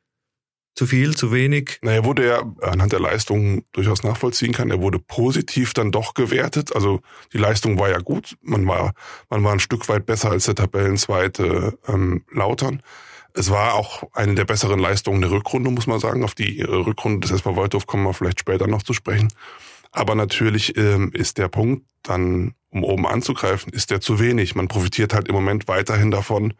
Zu 0.76 0.87
viel, 0.87 1.17
zu 1.17 1.32
wenig? 1.32 1.78
Na, 1.81 1.93
er 1.93 2.05
wurde 2.05 2.26
ja 2.26 2.43
anhand 2.61 2.93
der 2.93 3.00
Leistung 3.00 3.64
durchaus 3.73 4.02
nachvollziehen 4.02 4.52
kann. 4.52 4.70
Er 4.70 4.82
wurde 4.82 4.99
positiv 4.99 5.73
dann 5.73 5.90
doch 5.90 6.12
gewertet. 6.12 6.75
Also 6.75 7.00
die 7.32 7.38
Leistung 7.38 7.78
war 7.78 7.88
ja 7.88 7.99
gut. 7.99 8.37
Man 8.43 8.67
war, 8.69 8.93
man 9.31 9.43
war 9.43 9.52
ein 9.52 9.61
Stück 9.61 9.88
weit 9.88 10.05
besser 10.05 10.31
als 10.31 10.44
der 10.44 10.55
Tabellenzweite 10.55 11.78
ähm, 11.88 12.25
Lautern. 12.31 12.82
Es 13.32 13.50
war 13.50 13.73
auch 13.73 14.02
eine 14.12 14.34
der 14.34 14.44
besseren 14.44 14.78
Leistungen 14.78 15.23
der 15.23 15.31
Rückrunde, 15.31 15.70
muss 15.70 15.87
man 15.87 15.99
sagen. 15.99 16.23
Auf 16.23 16.34
die 16.34 16.61
Rückrunde 16.61 17.20
des 17.20 17.31
SV 17.31 17.56
Waldhof 17.56 17.87
kommen 17.87 18.05
wir 18.05 18.12
vielleicht 18.12 18.40
später 18.40 18.67
noch 18.67 18.82
zu 18.82 18.93
sprechen. 18.93 19.32
Aber 19.93 20.14
natürlich 20.14 20.76
ähm, 20.76 21.11
ist 21.14 21.38
der 21.38 21.49
Punkt 21.49 21.87
dann, 22.02 22.52
um 22.69 22.84
oben 22.84 23.06
anzugreifen, 23.06 23.73
ist 23.73 23.90
der 23.90 24.02
zu 24.02 24.20
wenig. 24.20 24.55
Man 24.55 24.69
profitiert 24.69 25.14
halt 25.14 25.28
im 25.28 25.34
Moment 25.34 25.69
weiterhin 25.69 26.11
davon, 26.11 26.52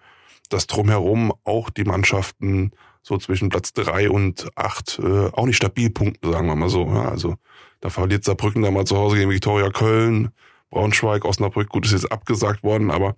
dass 0.49 0.67
drumherum 0.67 1.35
auch 1.45 1.69
die 1.69 1.85
Mannschaften 1.85 2.73
so 3.07 3.19
zwischen 3.19 3.51
Platz 3.51 3.73
drei 3.73 4.11
und 4.11 4.49
acht 4.57 4.99
äh, 4.99 5.29
auch 5.33 5.47
nicht 5.47 5.57
stabil 5.57 5.91
punkten, 5.91 6.33
sagen 6.33 6.49
wir 6.49 6.57
mal 6.57 6.69
so. 6.69 6.87
Ja, 6.87 7.09
also 7.09 7.37
da 7.81 7.89
verliert 7.89 8.25
Saarbrücken 8.25 8.63
da 8.63 8.71
mal 8.73 8.85
zu 8.85 8.97
Hause 8.97 9.17
gegen 9.17 9.31
Viktoria 9.31 9.71
Köln, 9.71 10.31
Braunschweig, 10.71 11.25
Osnabrück, 11.25 11.69
gut, 11.69 11.87
ist 11.87 11.93
jetzt 11.93 12.11
abgesagt 12.11 12.65
worden, 12.65 12.91
aber 12.91 13.15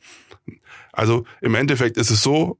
also 0.93 1.25
im 1.40 1.55
Endeffekt 1.55 1.96
ist 1.96 2.11
es 2.11 2.23
so, 2.23 2.58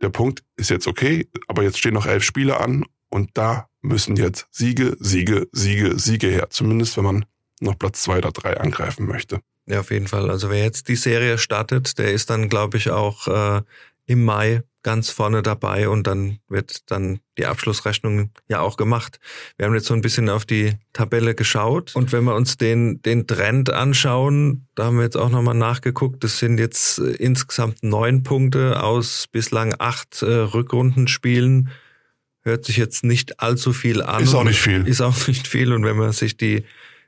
der 0.00 0.08
Punkt 0.08 0.42
ist 0.56 0.70
jetzt 0.70 0.86
okay, 0.86 1.28
aber 1.48 1.62
jetzt 1.62 1.78
stehen 1.78 1.92
noch 1.92 2.06
elf 2.06 2.24
Spiele 2.24 2.58
an 2.58 2.86
und 3.10 3.30
da 3.34 3.68
müssen 3.82 4.16
jetzt 4.16 4.46
Siege, 4.50 4.96
Siege, 5.00 5.48
Siege, 5.52 5.98
Siege 5.98 6.28
her. 6.28 6.48
Zumindest 6.48 6.96
wenn 6.96 7.04
man 7.04 7.24
noch 7.60 7.78
Platz 7.78 8.02
zwei 8.02 8.18
oder 8.18 8.32
drei 8.32 8.56
angreifen 8.58 9.06
möchte. 9.06 9.40
Ja, 9.66 9.80
auf 9.80 9.90
jeden 9.90 10.08
Fall. 10.08 10.30
Also 10.30 10.50
wer 10.50 10.64
jetzt 10.64 10.88
die 10.88 10.96
Serie 10.96 11.38
startet, 11.38 11.98
der 11.98 12.12
ist 12.12 12.30
dann, 12.30 12.48
glaube 12.48 12.78
ich, 12.78 12.90
auch 12.90 13.28
äh, 13.28 13.62
im 14.10 14.24
Mai 14.24 14.64
ganz 14.82 15.10
vorne 15.10 15.42
dabei 15.42 15.88
und 15.88 16.06
dann 16.06 16.38
wird 16.48 16.90
dann 16.90 17.20
die 17.38 17.46
Abschlussrechnung 17.46 18.30
ja 18.48 18.60
auch 18.60 18.76
gemacht. 18.76 19.20
Wir 19.56 19.66
haben 19.66 19.74
jetzt 19.74 19.86
so 19.86 19.94
ein 19.94 20.00
bisschen 20.00 20.28
auf 20.28 20.44
die 20.44 20.72
Tabelle 20.92 21.36
geschaut 21.36 21.94
und 21.94 22.10
wenn 22.12 22.24
wir 22.24 22.34
uns 22.34 22.56
den, 22.56 23.00
den 23.02 23.28
Trend 23.28 23.70
anschauen, 23.70 24.66
da 24.74 24.86
haben 24.86 24.96
wir 24.96 25.04
jetzt 25.04 25.16
auch 25.16 25.28
nochmal 25.28 25.54
nachgeguckt, 25.54 26.24
das 26.24 26.38
sind 26.38 26.58
jetzt 26.58 26.98
äh, 26.98 27.12
insgesamt 27.12 27.84
neun 27.84 28.24
Punkte 28.24 28.82
aus 28.82 29.26
bislang 29.30 29.74
acht 29.78 30.22
äh, 30.22 30.26
Rückrundenspielen. 30.26 31.70
Hört 32.42 32.64
sich 32.64 32.78
jetzt 32.78 33.04
nicht 33.04 33.38
allzu 33.38 33.72
viel 33.72 34.02
an. 34.02 34.24
Ist 34.24 34.34
auch 34.34 34.44
nicht 34.44 34.60
viel. 34.60 34.88
Ist 34.88 35.02
auch 35.02 35.28
nicht 35.28 35.46
viel 35.46 35.72
und 35.72 35.84
wenn 35.84 35.96
man 35.96 36.12
sich 36.12 36.36
die 36.36 36.64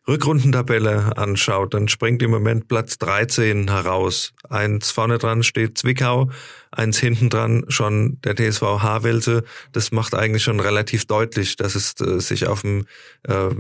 Rückrundentabelle 0.09 1.17
anschaut, 1.17 1.75
dann 1.75 1.87
springt 1.87 2.23
im 2.23 2.33
Moment 2.33 2.67
Platz 2.67 2.99
13 2.99 3.71
heraus. 3.71 4.35
Eins 4.49 4.91
vorne 4.91 5.19
dran 5.19 5.45
steht 5.45 5.79
Zwickau, 5.79 6.31
eins 6.73 6.99
hinten 6.99 7.31
dran 7.31 7.65
schon 7.69 8.21
der 8.23 8.35
TSV 8.35 8.63
Havelse. 8.83 9.45
Das 9.71 9.93
macht 9.93 10.15
eigentlich 10.15 10.43
schon 10.43 10.59
relativ 10.59 11.07
deutlich, 11.07 11.55
dass 11.55 11.77
es 11.77 11.95
äh, 12.01 12.19
sich 12.19 12.49
auf 12.49 12.65
einem 12.65 12.87
äh, 13.29 13.51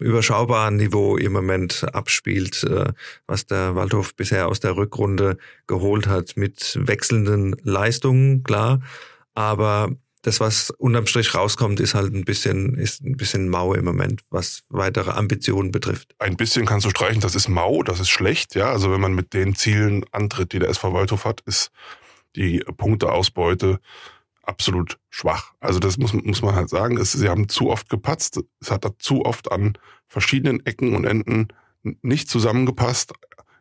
überschaubaren 0.00 0.76
Niveau 0.76 1.16
im 1.16 1.32
Moment 1.32 1.86
abspielt, 1.94 2.64
äh, 2.64 2.92
was 3.28 3.46
der 3.46 3.76
Waldhof 3.76 4.16
bisher 4.16 4.48
aus 4.48 4.58
der 4.58 4.76
Rückrunde 4.76 5.36
geholt 5.68 6.08
hat, 6.08 6.36
mit 6.36 6.76
wechselnden 6.80 7.54
Leistungen, 7.62 8.42
klar. 8.42 8.80
Aber 9.36 9.90
das, 10.24 10.40
was 10.40 10.70
unterm 10.70 11.06
Strich 11.06 11.34
rauskommt, 11.34 11.80
ist 11.80 11.94
halt 11.94 12.14
ein 12.14 12.24
bisschen, 12.24 12.78
ist 12.78 13.02
ein 13.02 13.16
bisschen 13.16 13.50
mau 13.50 13.74
im 13.74 13.84
Moment, 13.84 14.22
was 14.30 14.62
weitere 14.70 15.10
Ambitionen 15.10 15.70
betrifft. 15.70 16.14
Ein 16.18 16.36
bisschen 16.36 16.64
kannst 16.64 16.86
du 16.86 16.90
streichen, 16.90 17.20
das 17.20 17.34
ist 17.34 17.48
mau, 17.48 17.82
das 17.82 18.00
ist 18.00 18.08
schlecht, 18.08 18.54
ja. 18.54 18.70
Also 18.70 18.90
wenn 18.90 19.02
man 19.02 19.14
mit 19.14 19.34
den 19.34 19.54
Zielen 19.54 20.02
antritt, 20.12 20.54
die 20.54 20.60
der 20.60 20.70
SV 20.70 20.94
Waldhof 20.94 21.26
hat, 21.26 21.42
ist 21.42 21.70
die 22.36 22.60
Punkteausbeute 22.60 23.80
absolut 24.42 24.98
schwach. 25.10 25.52
Also 25.60 25.78
das 25.78 25.98
muss, 25.98 26.14
muss 26.14 26.40
man 26.40 26.54
halt 26.54 26.70
sagen. 26.70 26.96
Es, 26.96 27.12
sie 27.12 27.28
haben 27.28 27.50
zu 27.50 27.70
oft 27.70 27.90
gepatzt. 27.90 28.40
Es 28.60 28.70
hat 28.70 28.86
zu 28.98 29.26
oft 29.26 29.52
an 29.52 29.76
verschiedenen 30.06 30.64
Ecken 30.64 30.96
und 30.96 31.04
Enden 31.04 31.48
nicht 32.00 32.30
zusammengepasst. 32.30 33.12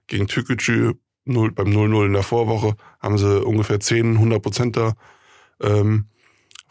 Gegen 0.08 0.28
Tükücü 0.28 0.94
0, 1.26 1.52
beim 1.52 1.68
0-0 1.68 2.06
in 2.06 2.14
der 2.14 2.24
Vorwoche 2.24 2.76
haben 3.02 3.18
sie 3.18 3.44
ungefähr 3.44 3.82
10, 3.82 4.14
100 4.14 4.42
Prozent 4.42 4.78
da 4.78 4.94
ähm, 5.62 6.08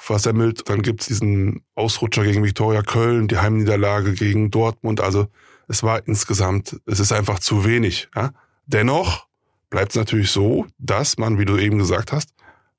versemmelt. 0.03 0.69
Dann 0.69 0.83
gibt's 0.83 1.07
diesen 1.07 1.63
Ausrutscher 1.75 2.25
gegen 2.25 2.43
Viktoria 2.45 2.83
Köln, 2.83 3.29
die 3.29 3.39
Heimniederlage 3.39 4.15
gegen 4.15 4.51
Dortmund. 4.51 5.01
Also 5.01 5.29
es 5.69 5.83
war 5.83 6.07
insgesamt, 6.07 6.81
es 6.87 6.99
ist 6.99 7.13
einfach 7.13 7.39
zu 7.39 7.65
wenig. 7.65 8.09
Ja? 8.17 8.33
Dennoch 8.67 9.29
bleibt 9.71 9.93
es 9.93 9.97
natürlich 9.97 10.31
so, 10.31 10.67
dass 10.79 11.19
man, 11.19 11.39
wie 11.39 11.45
du 11.45 11.57
eben 11.57 11.79
gesagt 11.79 12.13
hast, 12.13 12.35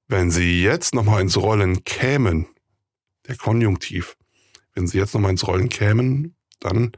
wenn 0.07 0.31
sie 0.31 0.61
jetzt 0.61 0.93
nochmal 0.93 1.21
ins 1.21 1.37
Rollen 1.37 1.85
kämen, 1.85 2.47
der 3.27 3.37
Konjunktiv, 3.37 4.17
wenn 4.75 4.87
sie 4.87 4.97
jetzt 4.97 5.13
nochmal 5.13 5.31
ins 5.31 5.47
Rollen 5.47 5.69
kämen, 5.69 6.35
dann 6.59 6.91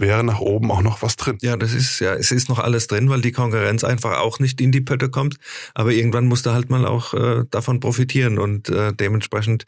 wäre 0.00 0.24
nach 0.24 0.40
oben 0.40 0.70
auch 0.70 0.82
noch 0.82 1.02
was 1.02 1.16
drin. 1.16 1.38
Ja, 1.42 1.56
das 1.56 1.72
ist 1.74 2.00
ja, 2.00 2.14
es 2.14 2.30
ist 2.32 2.48
noch 2.48 2.58
alles 2.58 2.86
drin, 2.86 3.10
weil 3.10 3.20
die 3.20 3.32
Konkurrenz 3.32 3.84
einfach 3.84 4.18
auch 4.18 4.38
nicht 4.38 4.60
in 4.60 4.72
die 4.72 4.80
Pötte 4.80 5.10
kommt. 5.10 5.36
Aber 5.74 5.92
irgendwann 5.92 6.26
musst 6.26 6.46
du 6.46 6.50
halt 6.50 6.70
mal 6.70 6.86
auch 6.86 7.14
äh, 7.14 7.44
davon 7.50 7.80
profitieren 7.80 8.38
und 8.38 8.68
äh, 8.70 8.92
dementsprechend 8.92 9.66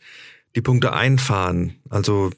die 0.57 0.63
Punkte 0.63 0.93
einfahren. 0.93 1.75
Also 1.91 2.31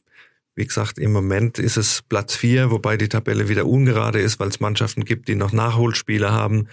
wie 0.57 0.67
gesagt, 0.67 0.99
im 0.99 1.13
Moment 1.13 1.59
ist 1.59 1.77
es 1.77 2.03
Platz 2.03 2.37
vier, 2.37 2.71
wobei 2.71 2.97
die 2.97 3.09
Tabelle 3.09 3.49
wieder 3.49 3.67
ungerade 3.67 4.21
ist, 4.21 4.39
weil 4.39 4.49
es 4.49 4.61
Mannschaften 4.61 5.05
gibt, 5.05 5.27
die 5.27 5.35
noch 5.35 5.53
Nachholspiele 5.53 6.31
haben, 6.31 6.69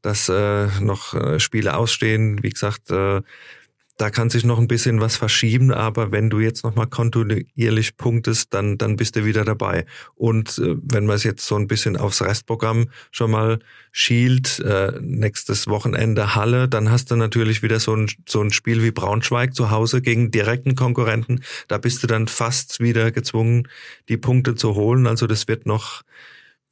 dass 0.00 0.28
äh, 0.28 0.68
noch 0.80 1.12
äh, 1.14 1.38
Spiele 1.38 1.76
ausstehen. 1.76 2.42
Wie 2.42 2.50
gesagt, 2.50 2.90
äh, 2.90 3.20
da 3.96 4.10
kann 4.10 4.28
sich 4.28 4.44
noch 4.44 4.58
ein 4.58 4.68
bisschen 4.68 5.00
was 5.00 5.16
verschieben, 5.16 5.72
aber 5.72 6.12
wenn 6.12 6.28
du 6.28 6.38
jetzt 6.40 6.64
nochmal 6.64 6.86
kontinuierlich 6.86 7.96
punktest, 7.96 8.52
dann, 8.52 8.76
dann 8.76 8.96
bist 8.96 9.16
du 9.16 9.24
wieder 9.24 9.44
dabei. 9.44 9.86
Und 10.14 10.58
äh, 10.58 10.76
wenn 10.82 11.06
man 11.06 11.16
es 11.16 11.24
jetzt 11.24 11.46
so 11.46 11.56
ein 11.56 11.66
bisschen 11.66 11.96
aufs 11.96 12.20
Restprogramm 12.20 12.90
schon 13.10 13.30
mal 13.30 13.58
schielt, 13.92 14.58
äh, 14.60 14.92
nächstes 15.00 15.66
Wochenende 15.66 16.34
Halle, 16.34 16.68
dann 16.68 16.90
hast 16.90 17.10
du 17.10 17.16
natürlich 17.16 17.62
wieder 17.62 17.80
so 17.80 17.96
ein, 17.96 18.10
so 18.28 18.42
ein 18.42 18.50
Spiel 18.50 18.82
wie 18.82 18.90
Braunschweig 18.90 19.54
zu 19.54 19.70
Hause 19.70 20.02
gegen 20.02 20.30
direkten 20.30 20.74
Konkurrenten. 20.74 21.42
Da 21.68 21.78
bist 21.78 22.02
du 22.02 22.06
dann 22.06 22.28
fast 22.28 22.80
wieder 22.80 23.10
gezwungen, 23.12 23.66
die 24.10 24.18
Punkte 24.18 24.54
zu 24.54 24.74
holen. 24.74 25.06
Also 25.06 25.26
das 25.26 25.48
wird 25.48 25.64
noch 25.64 26.02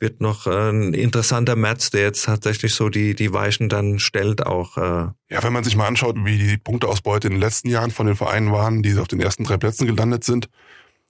wird 0.04 0.20
noch 0.20 0.46
ein 0.46 0.92
interessanter 0.92 1.56
Match, 1.56 1.88
der 1.88 2.02
jetzt 2.02 2.26
tatsächlich 2.26 2.74
so 2.74 2.90
die, 2.90 3.14
die 3.14 3.32
Weichen 3.32 3.70
dann 3.70 3.98
stellt 3.98 4.44
auch. 4.44 4.76
Äh. 4.76 5.08
Ja, 5.30 5.42
wenn 5.42 5.54
man 5.54 5.64
sich 5.64 5.76
mal 5.76 5.86
anschaut, 5.86 6.16
wie 6.18 6.36
die 6.36 6.58
Punkteausbeute 6.58 7.28
in 7.28 7.32
den 7.32 7.40
letzten 7.40 7.70
Jahren 7.70 7.90
von 7.90 8.06
den 8.06 8.14
Vereinen 8.14 8.52
waren, 8.52 8.82
die 8.82 8.98
auf 8.98 9.08
den 9.08 9.20
ersten 9.20 9.44
drei 9.44 9.56
Plätzen 9.56 9.86
gelandet 9.86 10.22
sind. 10.22 10.50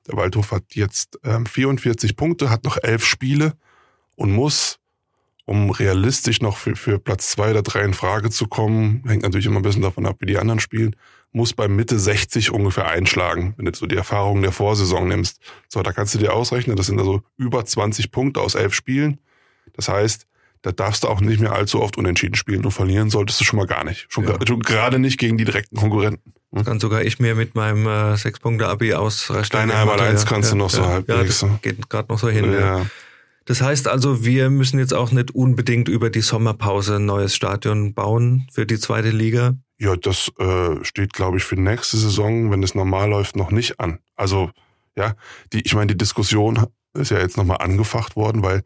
Der 0.06 0.16
Waldhof 0.16 0.52
hat 0.52 0.62
jetzt 0.74 1.18
ähm, 1.24 1.44
44 1.44 2.14
Punkte, 2.14 2.50
hat 2.50 2.62
noch 2.62 2.78
elf 2.80 3.04
Spiele 3.04 3.54
und 4.14 4.30
muss, 4.30 4.78
um 5.46 5.70
realistisch 5.70 6.40
noch 6.40 6.56
für, 6.56 6.76
für 6.76 6.98
Platz 6.98 7.30
zwei 7.30 7.50
oder 7.50 7.62
drei 7.62 7.82
in 7.82 7.94
Frage 7.94 8.30
zu 8.30 8.46
kommen, 8.46 9.02
hängt 9.06 9.22
natürlich 9.22 9.46
immer 9.46 9.60
ein 9.60 9.62
bisschen 9.62 9.82
davon 9.82 10.06
ab, 10.06 10.16
wie 10.20 10.26
die 10.26 10.38
anderen 10.38 10.60
spielen, 10.60 10.96
muss 11.32 11.52
bei 11.52 11.68
Mitte 11.68 11.98
60 11.98 12.50
ungefähr 12.52 12.88
einschlagen, 12.88 13.54
wenn 13.56 13.66
du 13.66 13.74
so 13.74 13.86
die 13.86 13.96
Erfahrungen 13.96 14.42
der 14.42 14.52
Vorsaison 14.52 15.08
nimmst. 15.08 15.40
So, 15.68 15.82
da 15.82 15.92
kannst 15.92 16.14
du 16.14 16.18
dir 16.18 16.32
ausrechnen, 16.32 16.76
das 16.76 16.86
sind 16.86 16.98
also 16.98 17.22
über 17.36 17.64
20 17.64 18.10
Punkte 18.10 18.40
aus 18.40 18.54
elf 18.54 18.72
Spielen. 18.72 19.18
Das 19.74 19.88
heißt, 19.88 20.26
da 20.62 20.72
darfst 20.72 21.04
du 21.04 21.08
auch 21.08 21.20
nicht 21.20 21.40
mehr 21.40 21.52
allzu 21.52 21.82
oft 21.82 21.98
unentschieden 21.98 22.36
spielen 22.36 22.64
und 22.64 22.70
verlieren 22.70 23.10
solltest 23.10 23.38
du 23.40 23.44
schon 23.44 23.58
mal 23.58 23.66
gar 23.66 23.84
nicht. 23.84 24.06
Schon, 24.08 24.26
ja. 24.26 24.38
gerade 24.38 24.98
nicht 24.98 25.18
gegen 25.18 25.36
die 25.36 25.44
direkten 25.44 25.76
Konkurrenten. 25.76 26.32
Hm? 26.54 26.64
Kann 26.64 26.80
sogar 26.80 27.02
ich 27.02 27.18
mir 27.18 27.34
mit 27.34 27.54
meinem 27.54 27.86
äh, 27.86 28.16
sechs 28.16 28.40
Punkte 28.40 28.68
Abi 28.68 28.94
ausrechnen. 28.94 29.50
Deine 29.50 29.74
einmal 29.74 30.00
eins 30.00 30.24
kannst 30.24 30.50
ja, 30.50 30.54
du 30.54 30.58
noch 30.58 30.72
ja, 30.72 30.76
so 30.76 30.86
halbwegs. 30.86 31.42
Ja, 31.42 31.48
das 31.48 31.60
geht 31.60 31.90
gerade 31.90 32.08
noch 32.10 32.18
so 32.18 32.28
hin. 32.30 32.50
Ja. 32.52 32.86
Das 33.46 33.60
heißt 33.60 33.88
also, 33.88 34.24
wir 34.24 34.48
müssen 34.50 34.78
jetzt 34.78 34.94
auch 34.94 35.12
nicht 35.12 35.34
unbedingt 35.34 35.88
über 35.88 36.10
die 36.10 36.22
Sommerpause 36.22 36.96
ein 36.96 37.06
neues 37.06 37.34
Stadion 37.34 37.92
bauen 37.94 38.46
für 38.50 38.66
die 38.66 38.78
zweite 38.78 39.10
Liga. 39.10 39.54
Ja, 39.78 39.96
das 39.96 40.32
äh, 40.38 40.82
steht, 40.82 41.12
glaube 41.12 41.36
ich, 41.36 41.44
für 41.44 41.56
nächste 41.56 41.96
Saison, 41.96 42.50
wenn 42.50 42.62
es 42.62 42.74
normal 42.74 43.10
läuft, 43.10 43.36
noch 43.36 43.50
nicht 43.50 43.80
an. 43.80 43.98
Also, 44.16 44.50
ja, 44.96 45.14
die, 45.52 45.60
ich 45.60 45.74
meine, 45.74 45.88
die 45.88 45.98
Diskussion 45.98 46.66
ist 46.94 47.10
ja 47.10 47.18
jetzt 47.18 47.36
nochmal 47.36 47.58
angefacht 47.58 48.16
worden, 48.16 48.42
weil 48.42 48.62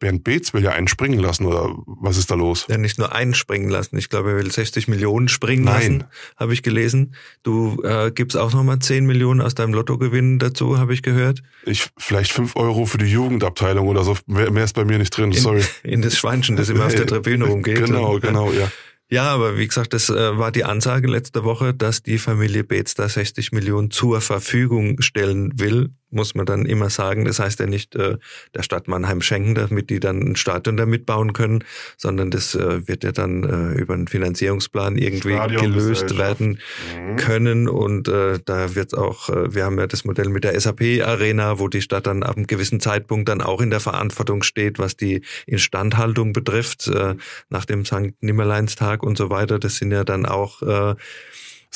Bernd 0.00 0.24
Beetz 0.24 0.52
will 0.52 0.62
ja 0.62 0.72
einen 0.72 0.88
springen 0.88 1.18
lassen, 1.18 1.46
oder 1.46 1.74
was 1.86 2.16
ist 2.16 2.30
da 2.30 2.34
los? 2.34 2.66
Ja, 2.68 2.78
nicht 2.78 2.98
nur 2.98 3.14
einen 3.14 3.34
springen 3.34 3.68
lassen. 3.68 3.96
Ich 3.96 4.08
glaube, 4.08 4.30
er 4.30 4.36
will 4.36 4.50
60 4.50 4.88
Millionen 4.88 5.28
springen 5.28 5.64
Nein. 5.64 5.74
lassen, 5.74 6.04
habe 6.36 6.52
ich 6.52 6.62
gelesen. 6.62 7.14
Du 7.42 7.82
äh, 7.84 8.10
gibst 8.10 8.36
auch 8.36 8.52
nochmal 8.52 8.80
10 8.80 9.06
Millionen 9.06 9.40
aus 9.40 9.54
deinem 9.54 9.72
Lottogewinn 9.72 10.38
dazu, 10.38 10.78
habe 10.78 10.94
ich 10.94 11.02
gehört. 11.02 11.42
Ich 11.64 11.88
vielleicht 11.96 12.32
5 12.32 12.56
Euro 12.56 12.86
für 12.86 12.98
die 12.98 13.06
Jugendabteilung 13.06 13.88
oder 13.88 14.04
so. 14.04 14.16
Mehr, 14.26 14.50
mehr 14.50 14.64
ist 14.64 14.74
bei 14.74 14.84
mir 14.84 14.98
nicht 14.98 15.16
drin, 15.16 15.32
sorry. 15.32 15.62
In, 15.82 15.92
in 15.92 16.02
das 16.02 16.18
Schweinchen, 16.18 16.56
das 16.56 16.68
immer 16.68 16.86
auf 16.86 16.94
der 16.94 17.06
Tribüne 17.08 17.46
rumgeht. 17.46 17.84
Genau, 17.84 18.18
genau, 18.20 18.52
ja. 18.52 18.70
Ja, 19.10 19.24
aber 19.32 19.58
wie 19.58 19.66
gesagt, 19.68 19.92
das 19.92 20.08
äh, 20.08 20.38
war 20.38 20.50
die 20.50 20.64
Ansage 20.64 21.06
letzte 21.06 21.44
Woche, 21.44 21.74
dass 21.74 22.02
die 22.02 22.18
Familie 22.18 22.64
Beetz 22.64 22.94
da 22.94 23.08
60 23.08 23.52
Millionen 23.52 23.90
zur 23.90 24.20
Verfügung 24.20 25.00
stellen 25.02 25.52
will 25.58 25.90
muss 26.14 26.34
man 26.34 26.46
dann 26.46 26.66
immer 26.66 26.90
sagen. 26.90 27.24
Das 27.24 27.38
heißt 27.38 27.60
ja 27.60 27.66
nicht 27.66 27.94
äh, 27.94 28.16
der 28.54 28.62
Stadt 28.62 28.88
Mannheim 28.88 29.20
schenken, 29.20 29.54
damit 29.54 29.90
die 29.90 30.00
dann 30.00 30.20
ein 30.20 30.36
Stadion 30.36 30.76
da 30.76 30.86
mitbauen 30.86 31.32
können, 31.32 31.64
sondern 31.96 32.30
das 32.30 32.54
äh, 32.54 32.86
wird 32.86 33.04
ja 33.04 33.12
dann 33.12 33.44
äh, 33.44 33.78
über 33.80 33.94
einen 33.94 34.08
Finanzierungsplan 34.08 34.96
irgendwie 34.96 35.38
gelöst 35.56 36.16
werden 36.16 36.60
mhm. 36.96 37.16
können. 37.16 37.68
Und 37.68 38.08
äh, 38.08 38.38
da 38.44 38.74
wird 38.74 38.96
auch, 38.96 39.28
äh, 39.28 39.54
wir 39.54 39.64
haben 39.64 39.78
ja 39.78 39.86
das 39.86 40.04
Modell 40.04 40.28
mit 40.28 40.44
der 40.44 40.58
SAP-Arena, 40.58 41.58
wo 41.58 41.68
die 41.68 41.82
Stadt 41.82 42.06
dann 42.06 42.22
ab 42.22 42.36
einem 42.36 42.46
gewissen 42.46 42.80
Zeitpunkt 42.80 43.28
dann 43.28 43.40
auch 43.40 43.60
in 43.60 43.70
der 43.70 43.80
Verantwortung 43.80 44.42
steht, 44.42 44.78
was 44.78 44.96
die 44.96 45.22
Instandhaltung 45.46 46.32
betrifft, 46.32 46.88
äh, 46.88 47.16
nach 47.48 47.64
dem 47.64 47.84
St. 47.84 48.12
Nimmerleinstag 48.20 49.02
und 49.02 49.18
so 49.18 49.30
weiter. 49.30 49.58
Das 49.58 49.76
sind 49.76 49.92
ja 49.92 50.04
dann 50.04 50.26
auch 50.26 50.62
äh, 50.62 50.94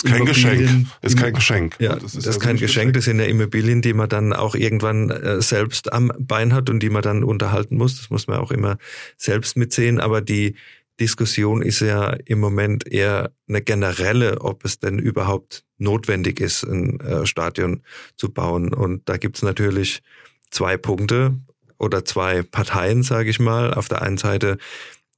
ist 0.05 0.13
kein 0.13 0.25
Geschenk. 0.25 0.87
Ist 1.03 1.19
kein 1.19 1.35
Geschenk. 1.35 1.77
Ja, 1.81 1.97
das 1.97 2.15
ist, 2.15 2.27
das 2.27 2.37
ist 2.37 2.41
kein 2.41 2.57
Geschenk. 2.57 2.93
Das 2.95 3.05
sind 3.05 3.19
ja 3.19 3.27
Immobilien, 3.27 3.83
die 3.83 3.93
man 3.93 4.09
dann 4.09 4.33
auch 4.33 4.55
irgendwann 4.55 5.11
äh, 5.11 5.43
selbst 5.43 5.93
am 5.93 6.13
Bein 6.19 6.55
hat 6.55 6.71
und 6.71 6.81
die 6.81 6.91
man 6.91 7.03
dann 7.03 7.25
unterhalten 7.25 7.77
muss. 7.77 7.97
Das 7.97 8.11
muss 8.11 8.29
man 8.29 8.39
auch 8.39 8.53
immer 8.53 8.79
selbst 9.17 9.57
mitsehen. 9.57 10.01
Aber 10.01 10.21
die 10.21 10.55
Diskussion 11.01 11.63
ist 11.63 11.81
ja 11.81 12.17
im 12.27 12.39
Moment 12.39 12.87
eher 12.87 13.33
eine 13.49 13.61
generelle, 13.61 14.41
ob 14.41 14.65
es 14.65 14.79
denn 14.79 14.99
überhaupt 14.99 15.65
notwendig 15.79 16.41
ist, 16.41 16.63
ein 16.63 17.01
äh, 17.01 17.27
Stadion 17.27 17.83
zu 18.17 18.33
bauen. 18.33 18.73
Und 18.73 19.09
da 19.09 19.17
gibt's 19.17 19.43
natürlich 19.43 20.03
zwei 20.51 20.77
Punkte 20.77 21.37
oder 21.79 22.05
zwei 22.05 22.43
Parteien, 22.43 23.03
sage 23.03 23.31
ich 23.31 23.41
mal. 23.41 23.75
Auf 23.75 23.89
der 23.89 24.03
einen 24.03 24.19
Seite 24.19 24.59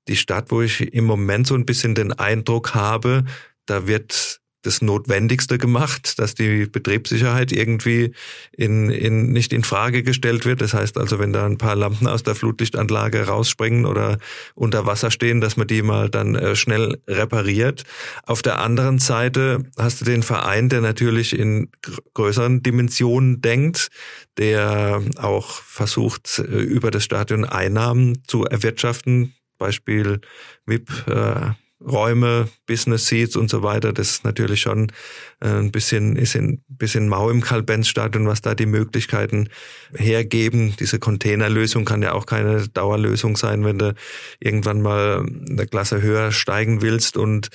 die 0.09 0.17
Stadt, 0.17 0.51
wo 0.51 0.63
ich 0.63 0.93
im 0.93 1.05
Moment 1.05 1.47
so 1.47 1.55
ein 1.55 1.67
bisschen 1.67 1.95
den 1.95 2.13
Eindruck 2.13 2.75
habe, 2.75 3.25
da 3.67 3.87
wird 3.87 4.40
das 4.63 4.83
Notwendigste 4.83 5.59
gemacht, 5.59 6.19
dass 6.19 6.35
die 6.35 6.67
Betriebssicherheit 6.67 7.53
irgendwie 7.53 8.13
in, 8.53 8.91
in, 8.91 9.33
nicht 9.33 9.53
in 9.53 9.65
Frage 9.65 10.03
gestellt 10.03 10.45
wird. 10.45 10.61
Das 10.61 10.75
heißt 10.75 10.99
also, 10.99 11.19
wenn 11.19 11.33
da 11.33 11.47
ein 11.47 11.59
paar 11.59 11.77
Lampen 11.77 12.07
aus 12.07 12.23
der 12.23 12.35
Flutlichtanlage 12.35 13.27
rausspringen 13.27 13.87
oder 13.87 14.19
unter 14.55 14.87
Wasser 14.87 15.11
stehen, 15.11 15.41
dass 15.41 15.57
man 15.57 15.67
die 15.67 15.83
mal 15.83 16.11
dann 16.11 16.35
äh, 16.35 16.57
schnell 16.57 17.01
repariert. 17.09 17.85
Auf 18.25 18.43
der 18.43 18.61
anderen 18.61 18.99
Seite 18.99 19.65
hast 19.79 20.03
du 20.03 20.05
den 20.05 20.23
Verein, 20.23 20.69
der 20.69 20.81
natürlich 20.81 21.39
in 21.39 21.71
größeren 22.15 22.63
Dimensionen 22.63 23.41
denkt, 23.41 23.89
der 24.37 25.03
auch 25.17 25.63
versucht, 25.63 26.39
äh, 26.39 26.43
über 26.43 26.91
das 26.91 27.05
Stadion 27.05 27.45
Einnahmen 27.45 28.23
zu 28.27 28.45
erwirtschaften. 28.45 29.35
Beispiel 29.59 30.21
VIP, 30.67 30.89
äh, 31.07 31.53
Räume, 31.81 32.49
Business 32.67 33.07
Seats 33.07 33.37
und 33.37 33.49
so 33.49 33.63
weiter, 33.63 33.93
das 33.93 34.11
ist 34.11 34.25
natürlich 34.25 34.61
schon 34.61 34.93
äh, 35.41 35.49
ein 35.49 35.73
bisschen, 35.73 36.17
ist 36.17 36.37
ein 36.37 36.63
bisschen 36.69 37.09
mau 37.09 37.31
im 37.31 37.41
Karl-Benz-Stadion, 37.41 38.27
was 38.27 38.43
da 38.43 38.55
die 38.55 38.67
Möglichkeiten 38.67 39.49
hergeben. 39.95 40.75
Diese 40.79 40.99
Containerlösung 40.99 41.85
kann 41.85 42.03
ja 42.03 42.13
auch 42.13 42.27
keine 42.27 42.69
Dauerlösung 42.69 43.37
sein, 43.37 43.65
wenn 43.65 43.79
du 43.79 43.95
irgendwann 44.41 44.83
mal 44.83 45.25
eine 45.49 45.67
Klasse 45.67 46.03
höher 46.03 46.33
steigen 46.33 46.83
willst 46.83 47.17
und 47.17 47.49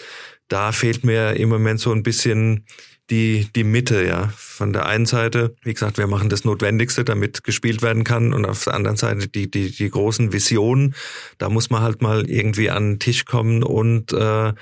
da 0.47 0.71
fehlt 0.71 1.03
mir 1.03 1.33
im 1.33 1.49
Moment 1.49 1.79
so 1.79 1.91
ein 1.91 2.03
bisschen 2.03 2.65
die, 3.09 3.47
die 3.55 3.63
Mitte, 3.63 4.05
ja. 4.05 4.33
Von 4.35 4.73
der 4.73 4.85
einen 4.85 5.05
Seite, 5.05 5.55
wie 5.63 5.73
gesagt, 5.73 5.97
wir 5.97 6.07
machen 6.07 6.29
das 6.29 6.43
Notwendigste, 6.43 7.03
damit 7.03 7.43
gespielt 7.43 7.81
werden 7.81 8.03
kann. 8.03 8.33
Und 8.33 8.45
auf 8.45 8.63
der 8.63 8.73
anderen 8.73 8.97
Seite 8.97 9.27
die, 9.27 9.49
die, 9.49 9.71
die 9.71 9.89
großen 9.89 10.33
Visionen. 10.33 10.95
Da 11.37 11.49
muss 11.49 11.69
man 11.69 11.81
halt 11.81 12.01
mal 12.01 12.29
irgendwie 12.29 12.69
an 12.69 12.93
den 12.93 12.99
Tisch 12.99 13.25
kommen 13.25 13.63
und 13.63 14.13
äh, 14.13 14.53